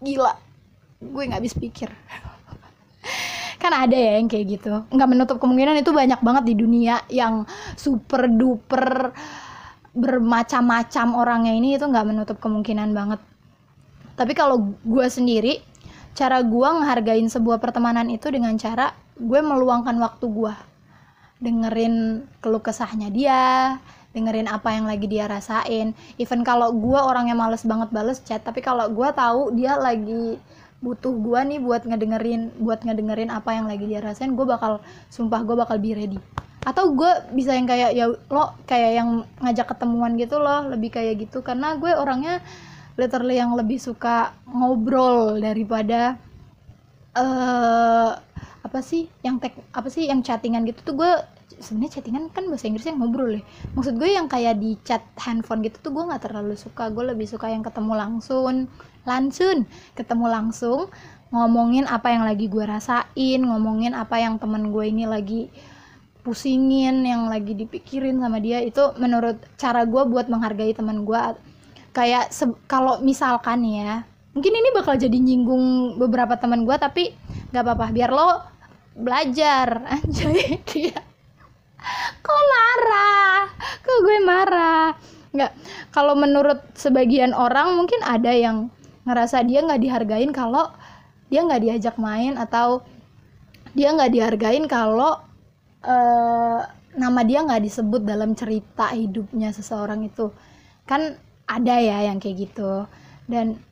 gila. 0.00 0.34
Gue 1.00 1.22
nggak 1.28 1.40
habis 1.40 1.54
pikir. 1.56 1.88
Kan 3.60 3.72
ada 3.76 3.96
ya 3.96 4.16
yang 4.16 4.28
kayak 4.28 4.60
gitu. 4.60 4.84
Nggak 4.88 5.08
menutup 5.08 5.36
kemungkinan 5.36 5.80
itu 5.80 5.92
banyak 5.92 6.20
banget 6.24 6.44
di 6.48 6.54
dunia 6.56 7.04
yang 7.12 7.44
super 7.76 8.28
duper 8.28 9.12
bermacam-macam 9.90 11.06
orangnya 11.18 11.52
ini 11.52 11.76
itu 11.76 11.84
nggak 11.84 12.06
menutup 12.08 12.36
kemungkinan 12.40 12.96
banget. 12.96 13.20
Tapi 14.16 14.32
kalau 14.36 14.76
gue 14.84 15.06
sendiri 15.08 15.60
cara 16.12 16.42
gue 16.42 16.68
ngehargain 16.68 17.28
sebuah 17.30 17.62
pertemanan 17.62 18.10
itu 18.10 18.28
dengan 18.28 18.56
cara 18.58 18.92
gue 19.16 19.40
meluangkan 19.40 19.96
waktu 20.00 20.26
gue 20.26 20.54
dengerin 21.40 22.24
keluh 22.44 22.60
kesahnya 22.60 23.08
dia 23.08 23.76
dengerin 24.10 24.50
apa 24.50 24.74
yang 24.74 24.86
lagi 24.90 25.06
dia 25.06 25.30
rasain. 25.30 25.94
Even 26.18 26.42
kalau 26.42 26.74
gue 26.74 26.98
orangnya 26.98 27.34
males 27.38 27.62
banget 27.62 27.88
bales 27.94 28.18
chat 28.26 28.42
tapi 28.42 28.58
kalau 28.62 28.90
gue 28.90 29.08
tahu 29.14 29.54
dia 29.54 29.78
lagi 29.78 30.38
butuh 30.80 31.12
gue 31.12 31.40
nih 31.44 31.60
buat 31.60 31.84
ngedengerin 31.84 32.56
buat 32.56 32.80
ngedengerin 32.80 33.28
apa 33.28 33.52
yang 33.52 33.68
lagi 33.68 33.84
dia 33.84 34.00
rasain 34.00 34.32
gue 34.32 34.46
bakal 34.48 34.80
sumpah 35.12 35.44
gue 35.44 35.56
bakal 35.56 35.76
be 35.78 35.94
ready. 35.94 36.18
Atau 36.60 36.92
gue 36.92 37.12
bisa 37.32 37.56
yang 37.56 37.64
kayak 37.64 37.96
ya 37.96 38.10
lo 38.10 38.44
kayak 38.68 38.90
yang 38.98 39.08
ngajak 39.40 39.66
ketemuan 39.72 40.16
gitu 40.18 40.36
loh 40.42 40.68
lebih 40.68 40.92
kayak 40.92 41.28
gitu. 41.28 41.40
Karena 41.40 41.76
gue 41.78 41.92
orangnya 41.94 42.42
literally 42.98 43.38
yang 43.38 43.56
lebih 43.56 43.80
suka 43.80 44.34
ngobrol 44.44 45.40
daripada 45.40 46.20
uh, 47.16 48.12
apa 48.60 48.78
sih 48.84 49.08
yang 49.24 49.40
tek 49.40 49.56
apa 49.72 49.88
sih 49.88 50.06
yang 50.06 50.20
chattingan 50.20 50.68
gitu 50.68 50.92
tuh 50.92 50.94
gue 51.00 51.12
sebenarnya 51.58 51.98
chattingan 51.98 52.30
kan 52.30 52.46
bahasa 52.46 52.70
Inggrisnya 52.70 52.94
ngobrol 52.94 53.40
ya. 53.40 53.42
Maksud 53.74 53.98
gue 53.98 54.10
yang 54.14 54.30
kayak 54.30 54.62
di 54.62 54.78
chat 54.86 55.02
handphone 55.18 55.66
gitu 55.66 55.82
tuh 55.82 55.90
gue 55.90 56.04
nggak 56.06 56.30
terlalu 56.30 56.54
suka. 56.54 56.86
Gue 56.94 57.10
lebih 57.10 57.26
suka 57.26 57.50
yang 57.50 57.66
ketemu 57.66 57.98
langsung. 57.98 58.70
Langsung 59.02 59.66
ketemu 59.98 60.26
langsung 60.30 60.92
ngomongin 61.30 61.86
apa 61.86 62.10
yang 62.10 62.26
lagi 62.26 62.50
gue 62.50 62.66
rasain 62.66 63.40
ngomongin 63.40 63.94
apa 63.94 64.18
yang 64.18 64.42
temen 64.42 64.74
gue 64.74 64.82
ini 64.82 65.06
lagi 65.06 65.46
pusingin 66.26 67.06
yang 67.06 67.26
lagi 67.26 67.58
dipikirin 67.58 68.22
sama 68.22 68.38
dia. 68.38 68.62
Itu 68.62 68.94
menurut 69.02 69.42
cara 69.58 69.82
gue 69.82 70.02
buat 70.06 70.30
menghargai 70.30 70.70
teman 70.76 71.02
gue. 71.02 71.22
Kayak 71.90 72.30
kalau 72.70 73.02
misalkan 73.02 73.66
ya 73.66 74.06
mungkin 74.30 74.54
ini 74.54 74.70
bakal 74.70 74.94
jadi 74.94 75.18
nyinggung 75.18 75.98
beberapa 75.98 76.38
teman 76.38 76.62
gue 76.62 76.76
tapi 76.78 77.10
nggak 77.50 77.64
apa-apa. 77.66 77.86
Biar 77.90 78.10
lo 78.14 78.28
belajar 78.94 79.80
anjay 79.98 80.60
dia 80.66 81.09
kok 82.20 82.42
marah 82.52 83.50
kok 83.80 83.98
gue 84.04 84.18
marah? 84.22 84.86
Nggak 85.30 85.52
kalau 85.94 86.14
menurut 86.18 86.60
sebagian 86.74 87.34
orang 87.34 87.74
mungkin 87.78 88.00
ada 88.02 88.30
yang 88.34 88.68
ngerasa 89.08 89.42
dia 89.46 89.64
nggak 89.64 89.80
dihargain 89.80 90.30
kalau 90.30 90.70
dia 91.30 91.46
nggak 91.46 91.62
diajak 91.62 91.96
main 91.96 92.34
atau 92.36 92.82
dia 93.72 93.94
nggak 93.94 94.10
dihargain 94.10 94.66
kalau 94.66 95.22
uh, 95.86 96.60
nama 96.98 97.20
dia 97.22 97.46
nggak 97.46 97.62
disebut 97.62 98.02
dalam 98.02 98.34
cerita 98.34 98.90
hidupnya 98.90 99.54
seseorang 99.54 100.02
itu. 100.02 100.34
Kan 100.84 101.14
ada 101.46 101.74
ya 101.78 102.10
yang 102.10 102.18
kayak 102.18 102.50
gitu. 102.50 102.86
Dan 103.30 103.62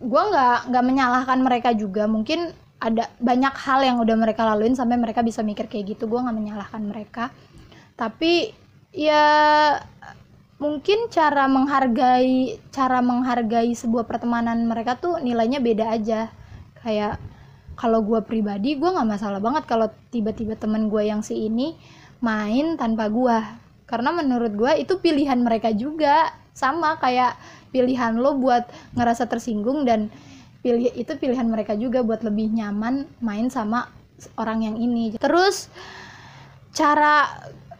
gue 0.00 0.22
nggak 0.32 0.68
nggak 0.68 0.84
menyalahkan 0.84 1.38
mereka 1.40 1.72
juga. 1.72 2.04
Mungkin 2.04 2.52
ada 2.80 3.12
banyak 3.20 3.54
hal 3.60 3.84
yang 3.84 3.96
udah 4.00 4.16
mereka 4.16 4.48
laluin 4.48 4.72
sampai 4.72 4.96
mereka 4.96 5.20
bisa 5.20 5.44
mikir 5.44 5.68
kayak 5.68 5.94
gitu. 5.94 6.08
Gue 6.08 6.24
nggak 6.24 6.36
menyalahkan 6.36 6.80
mereka. 6.80 7.28
Tapi 7.94 8.56
ya 8.96 9.28
mungkin 10.56 11.12
cara 11.12 11.44
menghargai 11.46 12.60
cara 12.72 13.00
menghargai 13.04 13.72
sebuah 13.76 14.08
pertemanan 14.08 14.64
mereka 14.64 14.96
tuh 14.96 15.20
nilainya 15.20 15.60
beda 15.60 15.92
aja. 15.92 16.32
Kayak 16.80 17.20
kalau 17.76 18.00
gue 18.00 18.20
pribadi 18.24 18.80
gue 18.80 18.88
nggak 18.88 19.08
masalah 19.08 19.40
banget 19.44 19.68
kalau 19.68 19.92
tiba-tiba 20.08 20.56
temen 20.56 20.88
gue 20.88 21.04
yang 21.04 21.20
si 21.20 21.48
ini 21.48 21.76
main 22.20 22.76
tanpa 22.80 23.08
gue 23.12 23.36
karena 23.88 24.12
menurut 24.12 24.52
gue 24.56 24.72
itu 24.80 24.96
pilihan 24.96 25.36
mereka 25.36 25.68
juga. 25.76 26.32
Sama 26.50 26.98
kayak 26.98 27.36
pilihan 27.72 28.16
lo 28.18 28.36
buat 28.36 28.68
ngerasa 28.96 29.28
tersinggung 29.30 29.86
dan 29.86 30.12
pilih 30.60 30.92
itu 30.92 31.12
pilihan 31.16 31.48
mereka 31.48 31.72
juga 31.76 32.04
buat 32.04 32.20
lebih 32.20 32.52
nyaman 32.52 33.08
main 33.24 33.48
sama 33.48 33.88
orang 34.36 34.64
yang 34.64 34.76
ini. 34.76 35.16
Terus 35.16 35.72
cara 36.76 37.26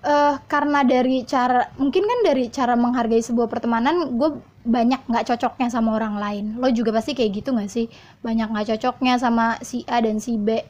uh, 0.05 0.35
karena 0.49 0.83
dari 0.83 1.23
cara 1.29 1.69
mungkin 1.77 2.05
kan 2.05 2.19
dari 2.25 2.49
cara 2.49 2.75
menghargai 2.75 3.21
sebuah 3.21 3.49
pertemanan 3.53 4.17
gue 4.17 4.41
banyak 4.65 5.01
nggak 5.09 5.27
cocoknya 5.29 5.69
sama 5.73 5.97
orang 5.97 6.17
lain. 6.21 6.45
Lo 6.61 6.69
juga 6.73 6.93
pasti 6.93 7.17
kayak 7.17 7.45
gitu 7.45 7.53
nggak 7.53 7.71
sih? 7.71 7.87
Banyak 8.25 8.53
nggak 8.53 8.77
cocoknya 8.77 9.21
sama 9.21 9.61
si 9.65 9.85
A 9.89 10.01
dan 10.01 10.21
si 10.21 10.37
B. 10.37 10.61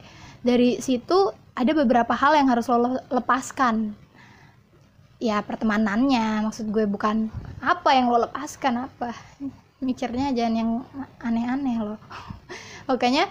Dari 0.43 0.79
situ 0.83 1.31
ada 1.55 1.71
beberapa 1.75 2.15
hal 2.15 2.35
yang 2.35 2.47
harus 2.51 2.67
lo 2.71 2.99
lepaskan. 3.11 3.95
Ya 5.21 5.37
pertemanannya 5.45 6.49
maksud 6.49 6.73
gue 6.73 6.89
bukan 6.89 7.29
apa 7.61 7.93
yang 7.93 8.09
lo 8.09 8.25
lepaskan 8.25 8.89
apa 8.89 9.13
mikirnya 9.81 10.31
jangan 10.31 10.55
yang 10.55 10.71
aneh-aneh 11.19 11.77
loh. 11.81 11.99
Pokoknya 12.87 13.27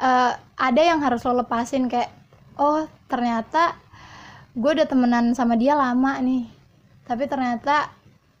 uh, 0.00 0.32
ada 0.56 0.82
yang 0.82 0.98
harus 1.04 1.22
lo 1.28 1.44
lepasin 1.44 1.86
kayak 1.86 2.10
oh 2.58 2.88
ternyata 3.06 3.76
gue 4.54 4.70
udah 4.70 4.86
temenan 4.86 5.34
sama 5.34 5.58
dia 5.58 5.74
lama 5.74 6.14
nih 6.22 6.46
tapi 7.04 7.26
ternyata 7.26 7.90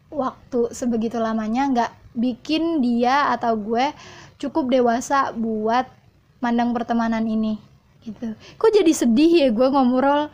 waktu 0.08 0.70
sebegitu 0.70 1.18
lamanya 1.18 1.68
nggak 1.68 1.92
bikin 2.14 2.78
dia 2.78 3.34
atau 3.34 3.58
gue 3.58 3.90
cukup 4.38 4.70
dewasa 4.70 5.34
buat 5.34 5.90
mandang 6.38 6.70
pertemanan 6.70 7.26
ini 7.26 7.58
gitu. 8.04 8.36
Kok 8.60 8.70
jadi 8.72 8.92
sedih 8.92 9.32
ya 9.32 9.48
gue 9.50 9.68
ngobrol? 9.68 10.28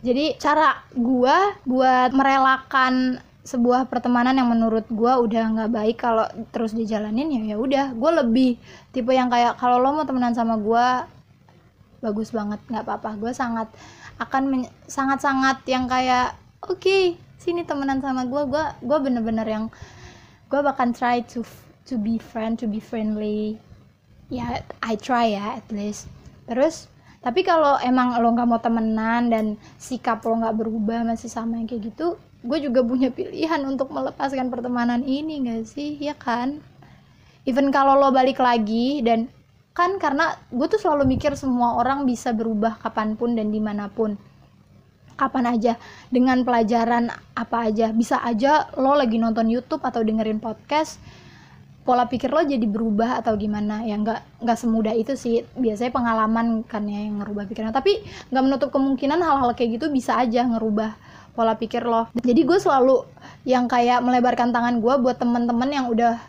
Jadi 0.00 0.32
cara 0.40 0.80
gue 0.96 1.36
buat 1.68 2.08
merelakan 2.16 3.20
sebuah 3.40 3.88
pertemanan 3.88 4.36
yang 4.36 4.52
menurut 4.52 4.84
gue 4.92 5.12
udah 5.12 5.44
nggak 5.56 5.70
baik 5.72 5.96
kalau 5.96 6.28
terus 6.52 6.76
dijalanin 6.76 7.32
ya 7.32 7.42
ya 7.54 7.56
udah. 7.56 7.86
Gue 7.96 8.10
lebih 8.12 8.50
tipe 8.92 9.10
yang 9.16 9.32
kayak 9.32 9.56
kalau 9.56 9.80
lo 9.80 9.96
mau 9.96 10.04
temenan 10.04 10.36
sama 10.36 10.60
gue 10.60 10.86
bagus 12.04 12.32
banget 12.32 12.60
nggak 12.68 12.84
apa-apa. 12.84 13.16
Gue 13.16 13.32
sangat 13.32 13.72
akan 14.20 14.68
sangat-sangat 14.84 15.64
yang 15.64 15.88
kayak 15.88 16.36
oke 16.60 16.76
okay, 16.76 17.16
sini 17.40 17.64
temenan 17.64 18.04
sama 18.04 18.28
gue 18.28 18.42
gue 18.44 18.64
gue 18.84 18.98
bener-bener 19.00 19.48
yang 19.48 19.64
gue 20.52 20.60
bahkan 20.60 20.92
try 20.92 21.24
to 21.24 21.40
to 21.88 21.96
be 21.96 22.20
friend 22.20 22.60
to 22.60 22.68
be 22.68 22.78
friendly. 22.78 23.56
Ya 24.28 24.60
I 24.84 25.00
try 25.00 25.32
ya 25.32 25.56
at 25.56 25.66
least. 25.72 26.12
Terus 26.44 26.92
tapi 27.24 27.40
kalau 27.40 27.80
emang 27.80 28.20
lo 28.20 28.32
nggak 28.36 28.48
mau 28.48 28.60
temenan 28.60 29.32
dan 29.32 29.44
sikap 29.80 30.20
lo 30.28 30.40
nggak 30.44 30.56
berubah 30.60 31.08
masih 31.08 31.32
sama 31.32 31.56
yang 31.56 31.68
kayak 31.68 31.92
gitu 31.92 32.20
gue 32.40 32.58
juga 32.64 32.80
punya 32.80 33.12
pilihan 33.12 33.60
untuk 33.68 33.92
melepaskan 33.92 34.48
pertemanan 34.48 35.04
ini 35.04 35.44
gak 35.44 35.68
sih? 35.68 36.00
Ya 36.00 36.16
kan? 36.16 36.64
Even 37.44 37.68
kalau 37.68 37.96
lo 37.96 38.08
balik 38.12 38.40
lagi 38.40 39.04
dan 39.04 39.28
kan 39.76 39.96
karena 40.00 40.36
gue 40.48 40.66
tuh 40.68 40.80
selalu 40.80 41.16
mikir 41.16 41.36
semua 41.36 41.76
orang 41.80 42.04
bisa 42.08 42.32
berubah 42.32 42.80
kapan 42.80 43.16
pun 43.16 43.36
dan 43.36 43.52
di 43.52 43.60
mana 43.60 43.92
pun. 43.92 44.16
Kapan 45.20 45.52
aja? 45.52 45.76
Dengan 46.08 46.40
pelajaran 46.40 47.12
apa 47.36 47.68
aja? 47.68 47.92
Bisa 47.92 48.24
aja 48.24 48.72
lo 48.80 48.96
lagi 48.96 49.20
nonton 49.20 49.52
YouTube 49.52 49.84
atau 49.84 50.00
dengerin 50.00 50.40
podcast 50.40 50.96
pola 51.80 52.04
pikir 52.04 52.28
lo 52.28 52.44
jadi 52.44 52.64
berubah 52.64 53.20
atau 53.20 53.36
gimana? 53.36 53.84
Ya 53.84 54.00
nggak 54.00 54.44
nggak 54.44 54.58
semudah 54.60 54.96
itu 54.96 55.12
sih. 55.12 55.44
Biasanya 55.60 55.92
pengalaman 55.92 56.64
kan 56.64 56.88
ya 56.88 57.04
yang 57.04 57.20
ngerubah 57.20 57.44
pikiran. 57.52 57.72
Tapi 57.72 58.00
nggak 58.32 58.44
menutup 58.48 58.68
kemungkinan 58.72 59.20
hal-hal 59.20 59.52
kayak 59.52 59.80
gitu 59.80 59.92
bisa 59.92 60.16
aja 60.16 60.44
ngerubah 60.44 60.96
pola 61.40 61.56
pikir 61.56 61.88
lo. 61.88 62.12
Jadi 62.20 62.44
gue 62.44 62.60
selalu 62.60 63.08
yang 63.48 63.64
kayak 63.64 64.04
melebarkan 64.04 64.52
tangan 64.52 64.84
gue 64.84 64.94
buat 65.00 65.16
temen-temen 65.16 65.70
yang 65.72 65.88
udah 65.88 66.20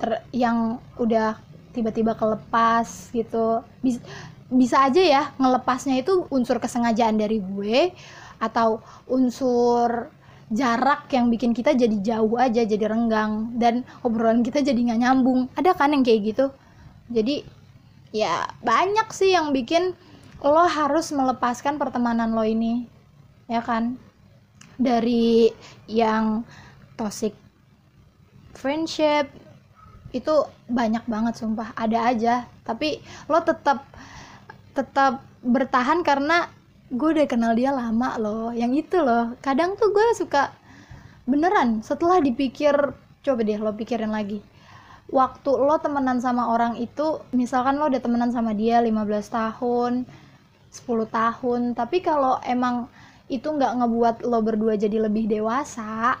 ter, 0.00 0.24
yang 0.32 0.80
udah 0.96 1.36
tiba-tiba 1.76 2.16
kelepas 2.16 3.12
gitu. 3.12 3.60
Bisa, 3.84 4.00
bisa 4.48 4.88
aja 4.88 5.02
ya 5.04 5.22
ngelepasnya 5.36 6.00
itu 6.00 6.24
unsur 6.32 6.56
kesengajaan 6.56 7.20
dari 7.20 7.44
gue 7.44 7.92
atau 8.40 8.80
unsur 9.04 10.08
jarak 10.48 11.12
yang 11.12 11.28
bikin 11.28 11.52
kita 11.52 11.76
jadi 11.76 12.00
jauh 12.00 12.40
aja 12.40 12.64
jadi 12.64 12.88
renggang 12.88 13.52
dan 13.60 13.84
obrolan 14.00 14.40
kita 14.40 14.64
jadi 14.64 14.80
nggak 14.80 15.00
nyambung. 15.04 15.52
Ada 15.60 15.76
kan 15.76 15.92
yang 15.92 16.00
kayak 16.00 16.32
gitu? 16.32 16.48
Jadi 17.12 17.44
ya 18.16 18.48
banyak 18.64 19.12
sih 19.12 19.36
yang 19.36 19.52
bikin 19.52 19.92
lo 20.40 20.64
harus 20.64 21.12
melepaskan 21.12 21.76
pertemanan 21.76 22.32
lo 22.32 22.48
ini. 22.48 22.88
Ya 23.44 23.60
kan 23.60 24.00
dari 24.78 25.50
yang 25.90 26.46
toxic 26.94 27.34
friendship 28.54 29.26
itu 30.14 30.34
banyak 30.70 31.04
banget 31.04 31.34
sumpah. 31.36 31.74
Ada 31.76 31.98
aja. 32.14 32.34
Tapi 32.64 33.02
lo 33.28 33.42
tetap 33.44 33.84
tetap 34.72 35.20
bertahan 35.44 36.00
karena 36.06 36.48
gue 36.88 37.08
udah 37.12 37.26
kenal 37.28 37.52
dia 37.52 37.74
lama 37.74 38.16
loh. 38.16 38.48
Yang 38.54 38.88
itu 38.88 38.98
loh. 39.02 39.36
Kadang 39.44 39.76
tuh 39.76 39.92
gue 39.92 40.06
suka 40.16 40.54
beneran 41.28 41.84
setelah 41.84 42.24
dipikir 42.24 42.72
coba 43.20 43.40
deh 43.44 43.60
lo 43.60 43.74
pikirin 43.76 44.14
lagi. 44.14 44.40
Waktu 45.08 45.50
lo 45.52 45.76
temenan 45.80 46.20
sama 46.24 46.48
orang 46.52 46.80
itu 46.80 47.20
misalkan 47.36 47.76
lo 47.76 47.90
udah 47.90 48.00
temenan 48.00 48.32
sama 48.32 48.56
dia 48.56 48.80
15 48.80 48.92
tahun 49.28 49.92
10 50.68 50.84
tahun 51.08 51.60
tapi 51.72 52.04
kalau 52.04 52.36
emang 52.44 52.92
itu 53.28 53.44
nggak 53.44 53.72
ngebuat 53.84 54.16
lo 54.24 54.40
berdua 54.40 54.74
jadi 54.80 55.04
lebih 55.04 55.28
dewasa 55.28 56.16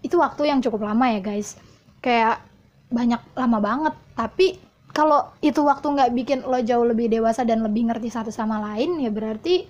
itu 0.00 0.16
waktu 0.16 0.48
yang 0.48 0.64
cukup 0.64 0.88
lama 0.88 1.06
ya 1.12 1.20
guys. 1.20 1.60
Kayak 2.00 2.40
banyak 2.88 3.20
lama 3.36 3.58
banget. 3.60 3.94
Tapi 4.16 4.56
kalau 4.90 5.28
itu 5.44 5.60
waktu 5.62 5.86
nggak 5.86 6.10
bikin 6.16 6.38
lo 6.44 6.58
jauh 6.64 6.82
lebih 6.82 7.12
dewasa 7.12 7.44
dan 7.46 7.62
lebih 7.62 7.88
ngerti 7.88 8.10
satu 8.10 8.34
sama 8.34 8.58
lain 8.58 8.98
ya 8.98 9.12
berarti 9.12 9.68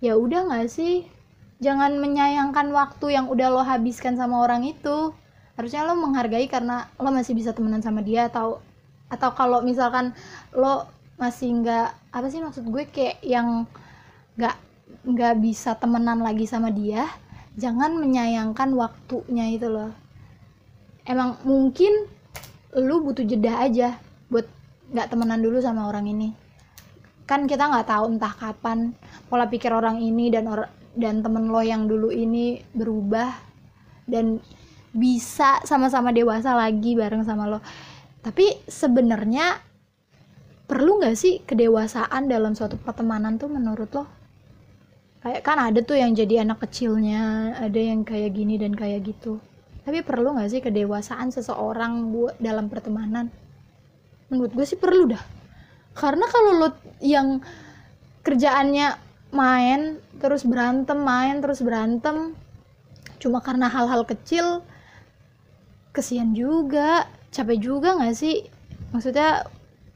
ya 0.00 0.16
udah 0.16 0.48
nggak 0.50 0.66
sih? 0.68 1.04
Jangan 1.62 1.96
menyayangkan 2.02 2.72
waktu 2.74 3.14
yang 3.14 3.30
udah 3.30 3.48
lo 3.52 3.62
habiskan 3.62 4.18
sama 4.18 4.42
orang 4.42 4.66
itu. 4.66 5.14
Harusnya 5.54 5.86
lo 5.86 5.94
menghargai 5.94 6.50
karena 6.50 6.90
lo 6.98 7.14
masih 7.14 7.36
bisa 7.36 7.54
temenan 7.54 7.84
sama 7.84 8.02
dia 8.02 8.26
atau 8.26 8.58
atau 9.12 9.30
kalau 9.36 9.62
misalkan 9.62 10.10
lo 10.50 10.88
masih 11.14 11.62
nggak 11.62 11.94
apa 12.10 12.26
sih 12.26 12.42
maksud 12.42 12.66
gue 12.66 12.90
kayak 12.90 13.22
yang 13.22 13.70
nggak 14.34 14.56
nggak 15.04 15.40
bisa 15.40 15.76
temenan 15.76 16.24
lagi 16.24 16.48
sama 16.48 16.72
dia 16.72 17.04
jangan 17.54 17.94
menyayangkan 17.98 18.74
waktunya 18.74 19.54
itu 19.54 19.70
loh. 19.70 19.94
Emang 21.06 21.38
mungkin 21.46 22.10
lo 22.74 22.98
butuh 23.04 23.22
jeda 23.22 23.62
aja 23.62 24.00
buat 24.26 24.46
nggak 24.90 25.08
temenan 25.14 25.40
dulu 25.40 25.62
sama 25.62 25.86
orang 25.86 26.10
ini. 26.10 26.34
Kan 27.24 27.46
kita 27.46 27.70
nggak 27.70 27.88
tahu 27.88 28.04
entah 28.10 28.34
kapan 28.34 28.92
pola 29.30 29.46
pikir 29.46 29.70
orang 29.70 30.02
ini 30.02 30.28
dan 30.34 30.50
or 30.50 30.66
dan 30.94 31.22
temen 31.22 31.50
lo 31.50 31.62
yang 31.62 31.86
dulu 31.86 32.10
ini 32.10 32.62
berubah 32.74 33.34
dan 34.06 34.38
bisa 34.94 35.58
sama-sama 35.66 36.14
dewasa 36.14 36.54
lagi 36.54 36.98
bareng 36.98 37.22
sama 37.22 37.46
lo. 37.46 37.58
Tapi 38.24 38.66
sebenarnya 38.66 39.60
perlu 40.64 40.98
nggak 40.98 41.16
sih 41.18 41.44
kedewasaan 41.44 42.26
dalam 42.26 42.56
suatu 42.56 42.80
pertemanan 42.80 43.36
tuh 43.36 43.52
menurut 43.52 43.90
lo 43.92 44.23
kayak 45.24 45.40
kan 45.40 45.56
ada 45.56 45.80
tuh 45.80 45.96
yang 45.96 46.12
jadi 46.12 46.44
anak 46.44 46.68
kecilnya 46.68 47.56
ada 47.56 47.80
yang 47.80 48.04
kayak 48.04 48.36
gini 48.36 48.60
dan 48.60 48.76
kayak 48.76 49.08
gitu. 49.08 49.40
Tapi 49.80 50.04
perlu 50.04 50.36
nggak 50.36 50.50
sih 50.52 50.60
kedewasaan 50.60 51.32
seseorang 51.32 52.12
buat 52.12 52.36
dalam 52.36 52.68
pertemanan? 52.68 53.32
Menurut 54.28 54.52
gue 54.52 54.66
sih 54.68 54.76
perlu 54.76 55.08
dah. 55.08 55.24
Karena 55.96 56.28
kalau 56.28 56.60
lo 56.60 56.68
yang 57.00 57.40
kerjaannya 58.20 59.00
main 59.32 59.96
terus 60.20 60.44
berantem 60.44 61.00
main 61.00 61.40
terus 61.40 61.64
berantem 61.64 62.36
cuma 63.18 63.40
karena 63.40 63.72
hal-hal 63.72 64.04
kecil 64.04 64.60
kesian 65.96 66.36
juga. 66.36 67.08
Capek 67.32 67.58
juga 67.64 67.96
nggak 67.96 68.14
sih? 68.14 68.44
Maksudnya 68.92 69.48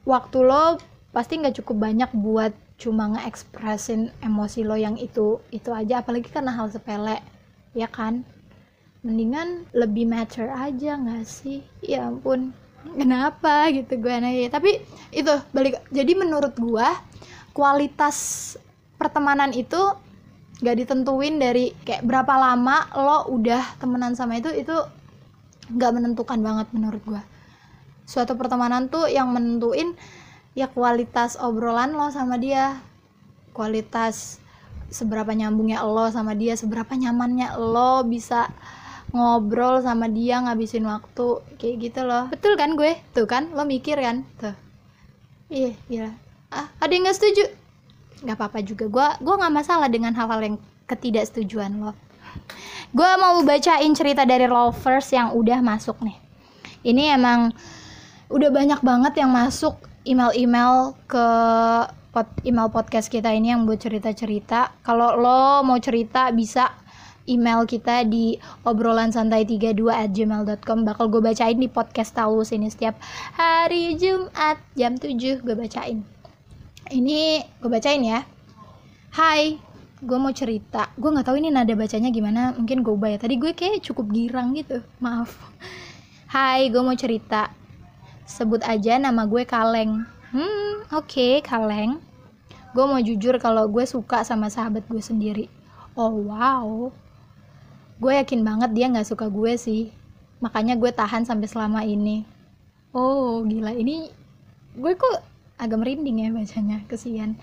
waktu 0.09 0.39
lo 0.41 0.81
pasti 1.13 1.37
nggak 1.37 1.61
cukup 1.63 1.85
banyak 1.85 2.11
buat 2.17 2.53
cuma 2.79 3.11
ngeekspresin 3.11 4.15
emosi 4.23 4.63
lo 4.63 4.79
yang 4.79 4.95
itu 4.95 5.43
itu 5.51 5.75
aja 5.75 6.01
apalagi 6.01 6.31
karena 6.31 6.55
hal 6.55 6.71
sepele 6.71 7.19
ya 7.75 7.91
kan? 7.91 8.23
Mendingan 9.03 9.67
lebih 9.75 10.07
mature 10.07 10.51
aja 10.51 10.95
nggak 10.95 11.27
sih? 11.27 11.67
Ya 11.83 12.07
ampun 12.07 12.55
kenapa 12.95 13.69
gitu 13.75 13.99
gue 13.99 14.15
nanya. 14.15 14.55
Tapi 14.55 14.79
itu 15.11 15.35
balik 15.51 15.83
jadi 15.91 16.15
menurut 16.15 16.55
gue 16.55 16.89
kualitas 17.51 18.55
pertemanan 18.95 19.51
itu 19.51 19.79
gak 20.59 20.75
ditentuin 20.75 21.39
dari 21.39 21.71
kayak 21.87 22.03
berapa 22.03 22.35
lama 22.35 22.91
lo 22.99 23.31
udah 23.31 23.79
temenan 23.79 24.19
sama 24.19 24.43
itu 24.43 24.51
itu 24.51 24.75
nggak 25.71 25.93
menentukan 25.95 26.39
banget 26.43 26.67
menurut 26.75 26.99
gue 27.07 27.23
suatu 28.09 28.35
pertemanan 28.35 28.91
tuh 28.91 29.07
yang 29.07 29.31
menentuin 29.31 29.95
ya 30.55 30.69
kualitas 30.71 31.37
obrolan 31.41 31.97
lo 31.97 32.09
sama 32.13 32.39
dia. 32.41 32.81
Kualitas 33.53 34.39
seberapa 34.89 35.29
nyambungnya 35.37 35.85
lo 35.85 36.09
sama 36.09 36.33
dia 36.33 36.57
seberapa 36.57 36.97
nyamannya 36.97 37.61
lo 37.61 38.05
bisa 38.09 38.49
ngobrol 39.13 39.81
sama 39.81 40.09
dia 40.09 40.41
ngabisin 40.41 40.85
waktu 40.85 41.41
kayak 41.57 41.77
gitu 41.81 42.01
loh. 42.05 42.29
Betul 42.29 42.57
kan 42.57 42.77
gue? 42.77 42.97
Tuh 43.17 43.25
kan 43.25 43.53
lo 43.53 43.65
mikir 43.65 43.97
kan? 44.01 44.25
Tuh. 44.41 44.57
Iya 45.49 45.73
iya. 45.89 46.09
Ah 46.53 46.69
ada 46.81 46.93
yang 46.93 47.09
nggak 47.09 47.17
setuju? 47.17 47.45
Nggak 48.25 48.37
apa-apa 48.37 48.59
juga. 48.65 48.85
Gue 48.89 49.07
gue 49.25 49.35
nggak 49.41 49.55
masalah 49.55 49.89
dengan 49.89 50.13
hal-hal 50.13 50.41
yang 50.45 50.57
ketidaksetujuan 50.89 51.81
lo. 51.81 51.93
Gue 52.93 53.11
mau 53.21 53.41
bacain 53.45 53.93
cerita 53.93 54.25
dari 54.25 54.49
lovers 54.49 55.09
yang 55.13 55.37
udah 55.37 55.61
masuk 55.61 56.01
nih. 56.05 56.17
Ini 56.85 57.17
emang 57.21 57.53
udah 58.29 58.51
banyak 58.53 58.81
banget 58.85 59.25
yang 59.25 59.33
masuk 59.33 59.88
email-email 60.09 60.97
ke 61.05 61.27
pod, 62.17 62.27
email 62.49 62.73
podcast 62.73 63.13
kita 63.13 63.29
ini 63.29 63.53
yang 63.53 63.69
buat 63.69 63.77
cerita-cerita. 63.77 64.81
Kalau 64.81 65.21
lo 65.21 65.61
mau 65.69 65.77
cerita 65.77 66.33
bisa 66.33 66.73
email 67.29 67.69
kita 67.69 68.09
di 68.09 68.41
obrolan 68.65 69.13
santai 69.13 69.45
32 69.45 69.77
at 69.93 70.09
gmail.com 70.17 70.89
bakal 70.89 71.13
gue 71.13 71.21
bacain 71.21 71.61
di 71.61 71.69
podcast 71.69 72.17
tahu 72.17 72.41
ini 72.57 72.73
setiap 72.73 72.97
hari 73.37 74.01
Jumat 74.01 74.57
jam 74.73 74.97
7 74.97 75.45
gue 75.45 75.55
bacain. 75.55 76.01
Ini 76.89 77.45
gue 77.61 77.69
bacain 77.69 78.01
ya. 78.01 78.25
Hai 79.13 79.61
gue 80.01 80.19
mau 80.19 80.33
cerita. 80.33 80.89
Gue 80.97 81.13
nggak 81.13 81.29
tahu 81.29 81.37
ini 81.37 81.53
nada 81.53 81.77
bacanya 81.77 82.09
gimana. 82.09 82.57
Mungkin 82.57 82.81
gue 82.81 82.97
bayar 82.97 83.21
tadi 83.21 83.37
gue 83.37 83.53
kayak 83.53 83.85
cukup 83.85 84.09
girang 84.09 84.57
gitu. 84.57 84.81
Maaf. 85.05 85.37
Hai 86.33 86.73
gue 86.73 86.81
mau 86.81 86.97
cerita 86.97 87.53
sebut 88.29 88.61
aja 88.69 89.01
nama 89.01 89.25
gue 89.25 89.49
Kaleng. 89.49 90.05
Hmm 90.29 90.85
oke 90.93 91.09
okay, 91.09 91.33
Kaleng. 91.41 91.97
Gue 92.77 92.85
mau 92.85 93.01
jujur 93.01 93.41
kalau 93.41 93.65
gue 93.73 93.89
suka 93.89 94.21
sama 94.23 94.53
sahabat 94.53 94.85
gue 94.85 95.01
sendiri. 95.01 95.49
Oh 95.97 96.13
wow. 96.29 96.93
Gue 97.97 98.13
yakin 98.21 98.45
banget 98.45 98.71
dia 98.77 98.87
nggak 98.93 99.09
suka 99.09 99.33
gue 99.33 99.57
sih. 99.57 99.89
Makanya 100.45 100.77
gue 100.77 100.93
tahan 100.93 101.25
sampai 101.25 101.49
selama 101.49 101.83
ini. 101.83 102.29
Oh 102.93 103.41
gila. 103.43 103.73
Ini 103.73 104.13
gue 104.77 104.93
kok 104.95 105.25
agak 105.57 105.81
merinding 105.81 106.23
ya 106.23 106.29
bacanya. 106.31 106.85
Kesian. 106.87 107.35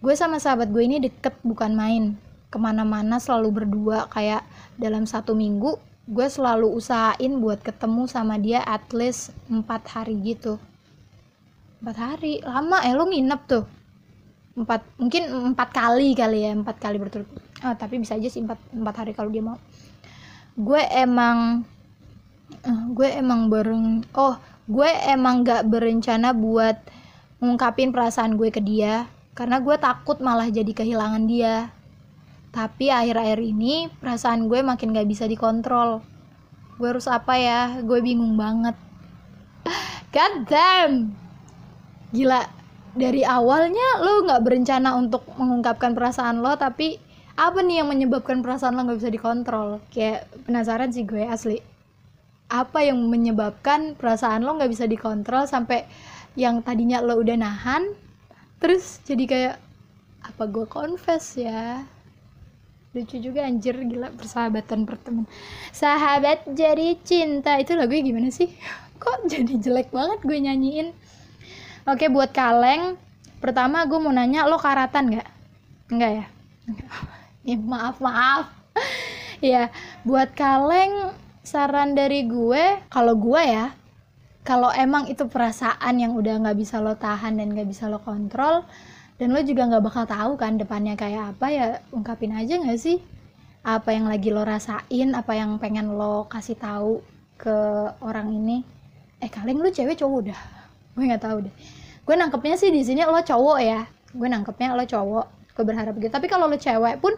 Gue 0.00 0.16
sama 0.16 0.40
sahabat 0.40 0.72
gue 0.72 0.82
ini 0.82 0.98
deket 1.04 1.36
bukan 1.44 1.76
main. 1.76 2.16
Ke 2.48 2.56
mana-mana 2.56 3.20
selalu 3.20 3.62
berdua. 3.62 4.08
Kayak 4.08 4.42
dalam 4.80 5.04
satu 5.04 5.36
minggu 5.36 5.76
gue 6.06 6.26
selalu 6.30 6.70
usahain 6.70 7.42
buat 7.42 7.58
ketemu 7.58 8.06
sama 8.06 8.38
dia 8.38 8.62
at 8.62 8.86
least 8.94 9.34
4 9.50 9.66
hari 9.66 10.14
gitu. 10.22 10.62
4 11.82 11.92
hari? 11.98 12.38
Lama 12.46 12.82
eh 12.86 12.94
lo 12.94 13.10
nginep 13.10 13.40
tuh? 13.50 13.64
Empat 14.56 14.86
mungkin 14.96 15.52
empat 15.52 15.68
kali 15.74 16.16
kali 16.16 16.48
ya 16.48 16.56
empat 16.56 16.80
kali 16.80 16.96
berturut 16.96 17.28
oh, 17.60 17.74
tapi 17.76 18.00
bisa 18.00 18.16
aja 18.16 18.24
sih 18.24 18.40
empat 18.40 18.56
empat 18.72 18.94
hari 19.04 19.12
kalau 19.12 19.28
dia 19.28 19.44
mau. 19.44 19.58
Gue 20.56 20.80
emang 20.80 21.66
uh, 22.64 22.82
gue 22.94 23.08
emang 23.10 23.50
bareng 23.52 24.06
oh 24.16 24.38
gue 24.66 24.90
emang 25.06 25.46
gak 25.46 25.68
berencana 25.70 26.34
buat 26.34 26.78
ngungkapin 27.38 27.94
perasaan 27.94 28.34
gue 28.34 28.48
ke 28.50 28.58
dia 28.58 29.06
karena 29.36 29.60
gue 29.60 29.76
takut 29.76 30.18
malah 30.18 30.48
jadi 30.48 30.72
kehilangan 30.72 31.28
dia 31.28 31.70
tapi 32.56 32.88
akhir-akhir 32.88 33.36
ini 33.44 33.92
perasaan 34.00 34.48
gue 34.48 34.64
makin 34.64 34.96
gak 34.96 35.04
bisa 35.04 35.28
dikontrol. 35.28 36.00
Gue 36.80 36.88
harus 36.88 37.04
apa 37.04 37.36
ya? 37.36 37.84
Gue 37.84 38.00
bingung 38.00 38.40
banget. 38.40 38.72
God 40.16 40.48
damn! 40.48 41.12
Gila 42.16 42.48
dari 42.96 43.20
awalnya 43.28 44.00
lo 44.00 44.24
gak 44.24 44.40
berencana 44.40 44.96
untuk 44.96 45.28
mengungkapkan 45.36 45.92
perasaan 45.92 46.40
lo 46.40 46.56
tapi 46.56 46.96
apa 47.36 47.60
nih 47.60 47.84
yang 47.84 47.92
menyebabkan 47.92 48.40
perasaan 48.40 48.80
lo 48.80 48.88
gak 48.88 49.04
bisa 49.04 49.12
dikontrol? 49.12 49.84
Kayak 49.92 50.24
penasaran 50.48 50.88
sih 50.96 51.04
gue 51.04 51.28
asli. 51.28 51.60
Apa 52.48 52.88
yang 52.88 53.04
menyebabkan 53.04 54.00
perasaan 54.00 54.48
lo 54.48 54.56
gak 54.56 54.72
bisa 54.72 54.88
dikontrol 54.88 55.44
sampai 55.44 55.84
yang 56.40 56.64
tadinya 56.64 57.04
lo 57.04 57.20
udah 57.20 57.36
nahan 57.36 57.92
terus 58.60 59.04
jadi 59.04 59.24
kayak 59.24 59.56
apa 60.24 60.44
gue 60.48 60.64
confess 60.68 61.36
ya 61.36 61.84
lucu 62.96 63.20
juga 63.20 63.44
anjir 63.44 63.76
gila 63.84 64.08
persahabatan 64.16 64.88
perteman 64.88 65.28
sahabat 65.68 66.48
jadi 66.48 66.96
cinta 67.04 67.60
itu 67.60 67.76
lagunya 67.76 68.08
gimana 68.08 68.32
sih? 68.32 68.48
Kok 69.02 69.28
jadi 69.28 69.60
jelek 69.60 69.92
banget 69.92 70.24
gue 70.24 70.38
nyanyiin? 70.40 70.88
Oke 71.84 72.08
buat 72.08 72.32
kaleng 72.32 72.96
pertama 73.44 73.84
gue 73.84 74.00
mau 74.00 74.08
nanya 74.08 74.48
lo 74.48 74.56
karatan 74.56 75.12
nggak? 75.12 75.28
Enggak 75.92 76.10
ya? 76.16 76.24
Ya 77.44 77.56
maaf 77.72 78.00
maaf. 78.00 78.48
Ya 79.44 79.68
buat 80.08 80.32
kaleng 80.32 81.12
saran 81.44 81.92
dari 81.92 82.24
gue 82.24 82.80
kalau 82.88 83.12
gue 83.20 83.42
ya 83.44 83.76
kalau 84.48 84.72
emang 84.72 85.12
itu 85.12 85.28
perasaan 85.28 86.00
yang 86.00 86.16
udah 86.16 86.40
nggak 86.40 86.56
bisa 86.56 86.80
lo 86.80 86.96
tahan 86.96 87.36
dan 87.36 87.52
nggak 87.52 87.68
bisa 87.68 87.84
lo 87.92 88.00
kontrol 88.00 88.64
dan 89.16 89.32
lo 89.32 89.40
juga 89.40 89.64
nggak 89.68 89.84
bakal 89.84 90.04
tahu 90.04 90.32
kan 90.36 90.60
depannya 90.60 90.92
kayak 90.96 91.36
apa 91.36 91.46
ya 91.48 91.66
ungkapin 91.92 92.36
aja 92.36 92.60
nggak 92.60 92.80
sih? 92.80 93.00
Apa 93.66 93.96
yang 93.96 94.06
lagi 94.06 94.30
lo 94.30 94.46
rasain 94.46 95.16
apa 95.16 95.32
yang 95.34 95.58
pengen 95.58 95.96
lo 95.96 96.28
kasih 96.28 96.54
tahu 96.54 97.00
ke 97.40 97.56
orang 98.04 98.30
ini? 98.32 98.62
Eh 99.18 99.32
kaleng 99.32 99.58
lu 99.58 99.72
cewek 99.72 99.96
cowok 99.96 100.32
dah 100.32 100.56
gue 100.96 101.04
nggak 101.04 101.22
tahu 101.22 101.38
deh. 101.44 101.54
Gue 102.08 102.14
nangkepnya 102.16 102.56
sih 102.56 102.72
di 102.72 102.80
sini 102.80 103.04
lo 103.04 103.20
cowok 103.20 103.58
ya. 103.60 103.84
Gue 104.16 104.28
nangkepnya 104.32 104.72
lo 104.72 104.84
cowok. 104.88 105.26
Gue 105.52 105.64
berharap 105.68 105.94
gitu. 106.00 106.08
Tapi 106.08 106.26
kalau 106.26 106.48
lo 106.48 106.56
cewek 106.56 106.98
pun 107.04 107.12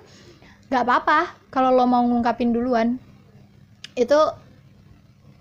nggak 0.69 0.83
apa-apa. 0.83 1.39
Kalau 1.55 1.71
lo 1.71 1.87
mau 1.87 2.03
ngungkapin 2.03 2.51
duluan 2.51 2.99
itu 3.95 4.19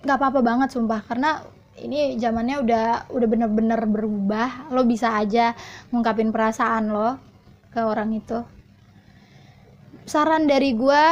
nggak 0.06 0.17
apa-apa 0.22 0.39
banget 0.46 0.70
sumpah. 0.70 1.02
Karena 1.02 1.41
ini 1.78 2.18
zamannya 2.18 2.58
udah 2.66 2.86
udah 3.13 3.28
bener-bener 3.30 3.82
berubah. 3.86 4.74
Lo 4.74 4.82
bisa 4.84 5.13
aja 5.13 5.54
ngungkapin 5.94 6.34
perasaan 6.34 6.90
lo 6.90 7.22
ke 7.70 7.82
orang 7.82 8.18
itu. 8.18 8.42
Saran 10.08 10.48
dari 10.50 10.74
gue 10.74 11.04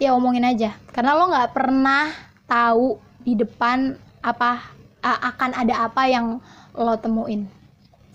ya 0.00 0.16
omongin 0.16 0.46
aja. 0.46 0.72
Karena 0.92 1.16
lo 1.18 1.28
nggak 1.28 1.52
pernah 1.52 2.08
tahu 2.48 2.96
di 3.20 3.36
depan 3.36 3.98
apa 4.24 4.74
akan 5.04 5.50
ada 5.54 5.86
apa 5.86 6.08
yang 6.08 6.40
lo 6.72 6.94
temuin. 6.96 7.44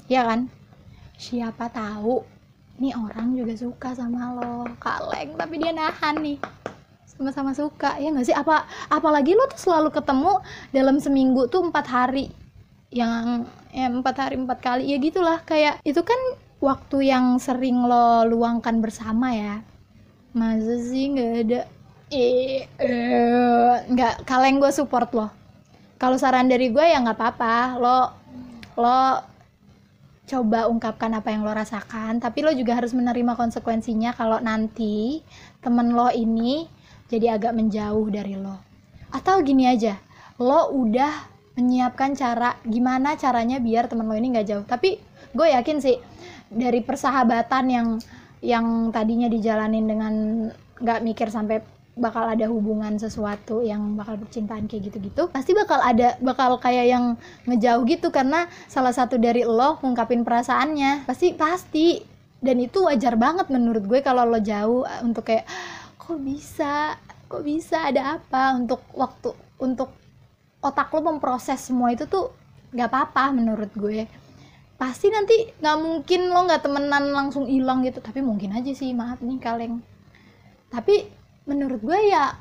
Ya 0.10 0.26
kan? 0.26 0.50
Siapa 1.22 1.70
tahu 1.70 2.26
nih 2.82 2.98
orang 2.98 3.38
juga 3.38 3.54
suka 3.54 3.94
sama 3.94 4.34
lo. 4.34 4.66
Kaleng 4.82 5.38
tapi 5.38 5.62
dia 5.62 5.70
nahan 5.70 6.18
nih 6.18 6.40
sama-sama 7.22 7.54
suka 7.54 8.02
ya 8.02 8.10
nggak 8.10 8.26
sih? 8.26 8.34
Apa 8.34 8.66
apalagi 8.90 9.38
lo 9.38 9.46
tuh 9.46 9.62
selalu 9.62 9.94
ketemu 9.94 10.42
dalam 10.74 10.98
seminggu 10.98 11.46
tuh 11.54 11.70
empat 11.70 11.86
hari 11.86 12.34
yang 12.90 13.46
ya 13.70 13.88
empat 13.94 14.18
hari 14.18 14.42
empat 14.42 14.58
kali 14.58 14.90
ya 14.90 14.98
gitulah. 14.98 15.38
Kayak 15.46 15.78
itu 15.86 16.02
kan 16.02 16.18
waktu 16.58 17.14
yang 17.14 17.38
sering 17.38 17.86
lo 17.86 18.26
luangkan 18.26 18.82
bersama 18.82 19.38
ya. 19.38 19.62
Masa 20.34 20.82
sih 20.82 21.14
nggak 21.14 21.32
ada? 21.46 21.62
Eh 22.10 22.66
nggak 23.86 24.26
kaleng 24.26 24.58
gue 24.58 24.74
support 24.74 25.14
lo. 25.14 25.30
Kalau 26.02 26.18
saran 26.18 26.50
dari 26.50 26.74
gue 26.74 26.82
ya 26.82 26.98
nggak 26.98 27.22
apa-apa. 27.22 27.78
Lo 27.78 27.98
lo 28.82 29.30
coba 30.32 30.72
ungkapkan 30.72 31.12
apa 31.12 31.28
yang 31.36 31.44
lo 31.44 31.52
rasakan 31.52 32.24
tapi 32.24 32.40
lo 32.40 32.56
juga 32.56 32.80
harus 32.80 32.96
menerima 32.96 33.36
konsekuensinya 33.36 34.16
kalau 34.16 34.40
nanti 34.40 35.20
temen 35.60 35.92
lo 35.92 36.08
ini 36.08 36.72
jadi 37.12 37.36
agak 37.36 37.52
menjauh 37.52 38.08
dari 38.08 38.40
lo. 38.40 38.56
Atau 39.12 39.44
gini 39.44 39.68
aja 39.68 40.00
lo 40.40 40.72
udah 40.72 41.28
menyiapkan 41.60 42.16
cara 42.16 42.56
gimana 42.64 43.20
caranya 43.20 43.60
biar 43.60 43.92
temen 43.92 44.08
lo 44.08 44.16
ini 44.16 44.32
nggak 44.32 44.48
jauh. 44.48 44.64
Tapi 44.64 44.96
gue 45.36 45.48
yakin 45.52 45.78
sih 45.84 46.00
dari 46.48 46.80
persahabatan 46.80 47.66
yang 47.68 47.88
yang 48.42 48.90
tadinya 48.90 49.28
dijalanin 49.28 49.86
dengan 49.86 50.14
nggak 50.82 51.00
mikir 51.06 51.30
sampai 51.30 51.62
bakal 51.92 52.24
ada 52.24 52.48
hubungan 52.48 52.96
sesuatu 52.98 53.62
yang 53.62 54.00
bakal 54.00 54.16
percintaan 54.18 54.66
kayak 54.66 54.90
gitu-gitu 54.90 55.28
pasti 55.28 55.52
bakal 55.52 55.78
ada 55.84 56.16
bakal 56.24 56.56
kayak 56.58 56.88
yang 56.88 57.06
ngejauh 57.46 57.84
gitu. 57.86 58.10
Karena 58.10 58.48
salah 58.72 58.96
satu 58.96 59.20
dari 59.20 59.44
lo 59.44 59.78
ngungkapin 59.84 60.24
perasaannya 60.24 61.06
pasti 61.06 61.36
pasti. 61.36 61.88
Dan 62.42 62.58
itu 62.58 62.90
wajar 62.90 63.22
banget 63.22 63.54
menurut 63.54 63.86
gue 63.86 64.02
kalau 64.02 64.26
lo 64.26 64.42
jauh 64.42 64.82
untuk 65.06 65.30
kayak 65.30 65.46
kok 66.02 66.18
bisa? 66.18 66.98
Kok 67.30 67.46
bisa? 67.46 67.86
Ada 67.94 68.18
apa 68.18 68.58
untuk 68.58 68.82
waktu 68.98 69.30
untuk 69.62 69.94
otak 70.66 70.90
lo 70.98 71.14
memproses 71.14 71.62
semua 71.62 71.94
itu 71.94 72.10
tuh 72.10 72.34
nggak 72.74 72.90
apa-apa 72.90 73.30
menurut 73.38 73.70
gue. 73.78 74.10
Pasti 74.82 75.14
nanti 75.14 75.54
nggak 75.62 75.78
mungkin 75.78 76.34
lo 76.34 76.50
nggak 76.50 76.66
temenan 76.66 77.14
langsung 77.14 77.46
hilang 77.46 77.86
gitu. 77.86 78.02
Tapi 78.02 78.26
mungkin 78.26 78.58
aja 78.58 78.74
sih 78.74 78.90
maaf 78.98 79.22
nih 79.22 79.38
kaleng 79.38 79.86
tapi 80.72 81.04
menurut 81.44 81.84
gue 81.84 82.00
ya 82.08 82.32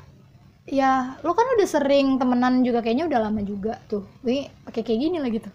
ya 0.63 1.19
lo 1.19 1.35
kan 1.35 1.43
udah 1.59 1.67
sering 1.67 2.15
temenan 2.15 2.63
juga 2.63 2.79
kayaknya 2.79 3.11
udah 3.11 3.19
lama 3.27 3.43
juga 3.43 3.75
tuh. 3.91 4.07
Gue 4.23 4.47
pakai 4.63 4.81
kayak 4.87 4.99
gini 5.03 5.19
lah 5.19 5.29
gitu 5.29 5.51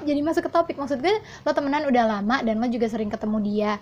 jadi 0.00 0.24
masuk 0.24 0.48
ke 0.48 0.50
topik. 0.54 0.76
Maksud 0.78 1.04
gue 1.04 1.20
lo 1.20 1.50
temenan 1.52 1.84
udah 1.84 2.04
lama 2.06 2.40
dan 2.40 2.62
lo 2.62 2.66
juga 2.70 2.88
sering 2.88 3.10
ketemu 3.10 3.38
dia. 3.44 3.72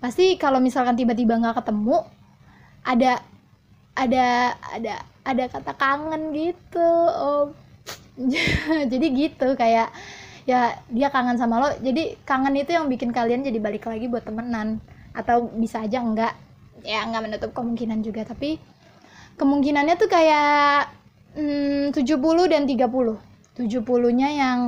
Pasti 0.00 0.38
kalau 0.40 0.62
misalkan 0.62 0.94
tiba-tiba 0.96 1.36
nggak 1.36 1.60
ketemu 1.60 2.06
ada 2.86 3.18
ada 3.98 4.54
ada 4.70 4.94
ada 5.26 5.44
kata 5.50 5.72
kangen 5.74 6.30
gitu 6.30 6.90
oh 7.10 7.50
jadi 8.92 9.06
gitu 9.12 9.58
kayak 9.58 9.92
ya 10.46 10.78
dia 10.88 11.08
kangen 11.10 11.36
sama 11.36 11.60
lo. 11.60 11.68
Jadi 11.82 12.16
kangen 12.22 12.54
itu 12.56 12.72
yang 12.72 12.86
bikin 12.86 13.10
kalian 13.10 13.42
jadi 13.44 13.58
balik 13.58 13.84
lagi 13.84 14.06
buat 14.06 14.24
temenan. 14.24 14.80
Atau 15.12 15.50
bisa 15.52 15.82
aja 15.82 16.00
enggak. 16.00 16.32
Ya 16.86 17.02
nggak 17.04 17.22
menutup 17.26 17.50
kemungkinan 17.52 18.00
juga 18.06 18.22
tapi 18.22 18.62
kemungkinannya 19.36 19.94
tuh 19.98 20.08
kayak 20.08 20.88
hmm, 21.36 21.92
70 21.92 22.16
dan 22.48 22.62
30 22.64 22.78
70 23.58 24.16
nya 24.16 24.28
yang 24.32 24.58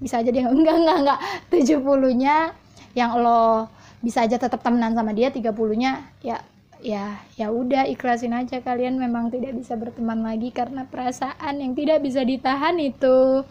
bisa 0.00 0.24
aja 0.24 0.30
dia 0.32 0.48
enggak 0.56 0.76
enggak 0.82 0.98
enggak. 1.04 1.18
70 1.52 1.84
nya 2.16 2.56
yang 2.96 3.20
lo 3.20 3.68
bisa 4.00 4.24
aja 4.24 4.40
tetap 4.40 4.64
temenan 4.64 4.96
sama 4.96 5.12
dia 5.12 5.28
30 5.28 5.52
nya 5.76 6.00
ya 6.24 6.40
ya 6.86 7.18
ya 7.34 7.50
udah 7.50 7.90
ikhlasin 7.90 8.30
aja 8.30 8.62
kalian 8.62 8.94
memang 8.94 9.34
tidak 9.34 9.58
bisa 9.58 9.74
berteman 9.74 10.22
lagi 10.22 10.54
karena 10.54 10.86
perasaan 10.86 11.58
yang 11.58 11.74
tidak 11.74 11.98
bisa 11.98 12.22
ditahan 12.22 12.78
itu. 12.78 13.42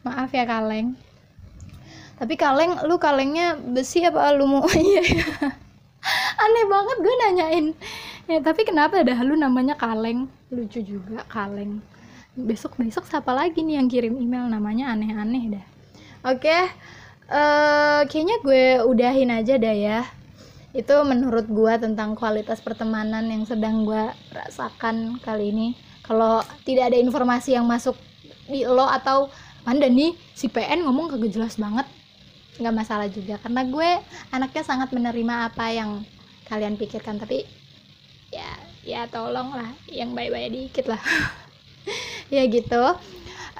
Maaf 0.00 0.32
ya 0.32 0.48
kaleng. 0.48 0.96
Tapi 2.16 2.34
kaleng 2.40 2.80
lu 2.88 2.96
kalengnya 2.96 3.60
besi 3.60 4.00
apa 4.08 4.32
mau? 4.40 4.64
Iya 4.72 5.04
aneh 6.40 6.64
banget 6.68 6.96
gue 7.00 7.14
nanyain. 7.28 7.66
Ya 8.24 8.40
tapi 8.40 8.64
kenapa 8.64 9.00
dah 9.04 9.20
lu 9.20 9.36
namanya 9.36 9.76
kaleng? 9.76 10.28
Lucu 10.48 10.80
juga 10.80 11.24
kaleng. 11.28 11.84
Besok 12.32 12.80
besok 12.80 13.04
siapa 13.04 13.32
lagi 13.36 13.60
nih 13.60 13.76
yang 13.80 13.88
kirim 13.92 14.16
email 14.16 14.48
namanya 14.48 14.96
aneh-aneh 14.96 15.60
dah. 15.60 15.66
Oke 16.24 16.48
okay. 16.48 16.62
uh, 17.28 18.00
eh, 18.00 18.00
kayaknya 18.08 18.36
gue 18.40 18.64
udahin 18.88 19.30
aja 19.32 19.54
dah 19.60 19.76
ya 19.76 20.00
itu 20.74 20.94
menurut 21.06 21.46
gue 21.46 21.74
tentang 21.78 22.18
kualitas 22.18 22.58
pertemanan 22.58 23.30
yang 23.30 23.46
sedang 23.46 23.86
gue 23.86 24.10
rasakan 24.34 25.22
kali 25.22 25.54
ini. 25.54 25.68
Kalau 26.02 26.42
tidak 26.66 26.90
ada 26.90 26.98
informasi 26.98 27.54
yang 27.54 27.64
masuk 27.64 27.94
di 28.50 28.66
lo 28.66 28.84
atau 28.84 29.30
mana 29.62 29.86
nih 29.86 30.18
si 30.34 30.50
PN 30.50 30.82
ngomong 30.82 31.14
kagak 31.14 31.30
jelas 31.30 31.54
banget. 31.56 31.86
Nggak 32.58 32.74
masalah 32.74 33.06
juga 33.06 33.38
karena 33.38 33.62
gue 33.70 33.90
anaknya 34.34 34.62
sangat 34.66 34.90
menerima 34.90 35.54
apa 35.54 35.70
yang 35.70 36.02
kalian 36.50 36.74
pikirkan. 36.74 37.22
Tapi 37.22 37.46
ya 38.34 38.50
ya 38.82 39.06
tolong 39.06 39.54
lah 39.54 39.70
yang 39.86 40.10
baik-baik 40.10 40.50
dikit 40.50 40.90
lah. 40.90 41.00
Ya 42.32 42.48
gitu. 42.48 42.96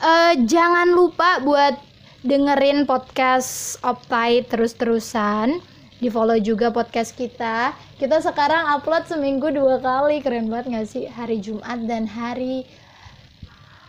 Uh, 0.00 0.32
jangan 0.48 0.88
lupa 0.88 1.36
buat 1.44 1.76
dengerin 2.24 2.88
podcast 2.88 3.76
Optai 3.84 4.40
terus-terusan 4.48 5.60
di 5.98 6.08
follow 6.10 6.38
juga 6.42 6.74
podcast 6.74 7.14
kita. 7.14 7.74
Kita 7.98 8.18
sekarang 8.18 8.74
upload 8.78 9.06
seminggu 9.06 9.50
dua 9.54 9.78
kali. 9.78 10.18
Keren 10.20 10.50
banget 10.50 10.74
gak 10.74 10.88
sih? 10.90 11.04
Hari 11.06 11.38
Jumat 11.38 11.86
dan 11.86 12.10
hari 12.10 12.66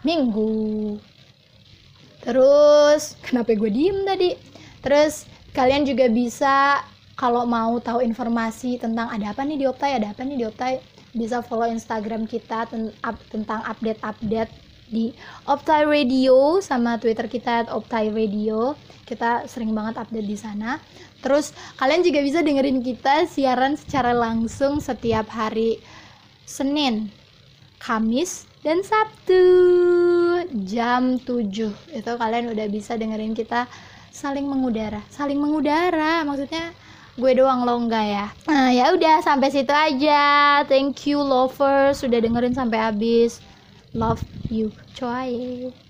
Minggu. 0.05 1.01
Terus 2.21 3.17
kenapa 3.25 3.53
gue 3.53 3.69
diem 3.73 4.05
tadi? 4.05 4.33
Terus 4.81 5.25
kalian 5.53 5.85
juga 5.85 6.05
bisa 6.09 6.81
kalau 7.15 7.47
mau 7.47 7.79
tahu 7.79 8.03
informasi 8.03 8.77
tentang 8.77 9.07
ada 9.09 9.31
apa 9.31 9.41
nih 9.47 9.61
di 9.61 9.65
Optai, 9.65 9.97
ada 9.97 10.11
apa 10.11 10.21
nih 10.27 10.37
di 10.41 10.45
Optai, 10.45 10.83
bisa 11.15 11.39
follow 11.39 11.69
Instagram 11.69 12.27
kita 12.27 12.67
tentang 13.31 13.61
update-update 13.63 14.64
di 14.89 15.09
Optai 15.49 15.85
Radio 15.85 16.61
sama 16.61 17.01
Twitter 17.01 17.25
kita 17.25 17.69
Optai 17.73 18.13
Radio. 18.13 18.77
Kita 19.05 19.45
sering 19.45 19.73
banget 19.73 20.01
update 20.01 20.25
di 20.25 20.37
sana. 20.37 20.81
Terus 21.21 21.53
kalian 21.77 22.01
juga 22.05 22.19
bisa 22.21 22.41
dengerin 22.41 22.81
kita 22.81 23.25
siaran 23.29 23.77
secara 23.77 24.13
langsung 24.13 24.81
setiap 24.81 25.29
hari 25.29 25.81
Senin, 26.45 27.09
Kamis, 27.81 28.45
dan 28.61 28.81
Sabtu 28.81 29.41
jam 30.65 31.17
7. 31.21 31.73
Itu 31.93 32.11
kalian 32.17 32.53
udah 32.53 32.67
bisa 32.69 32.97
dengerin 32.97 33.37
kita 33.37 33.69
saling 34.09 34.45
mengudara. 34.45 35.01
Saling 35.13 35.37
mengudara 35.37 36.25
maksudnya 36.25 36.73
gue 37.15 37.31
doang 37.31 37.63
lo 37.63 37.79
enggak 37.79 38.05
ya 38.11 38.27
nah 38.43 38.67
ya 38.75 38.91
udah 38.91 39.23
sampai 39.23 39.47
situ 39.47 39.71
aja 39.71 40.59
thank 40.67 41.07
you 41.07 41.15
lovers 41.15 42.03
sudah 42.03 42.19
dengerin 42.19 42.51
sampai 42.51 42.75
habis 42.75 43.39
love 43.95 44.27
you. 44.49 44.75
Try 44.93 45.27
it. 45.29 45.84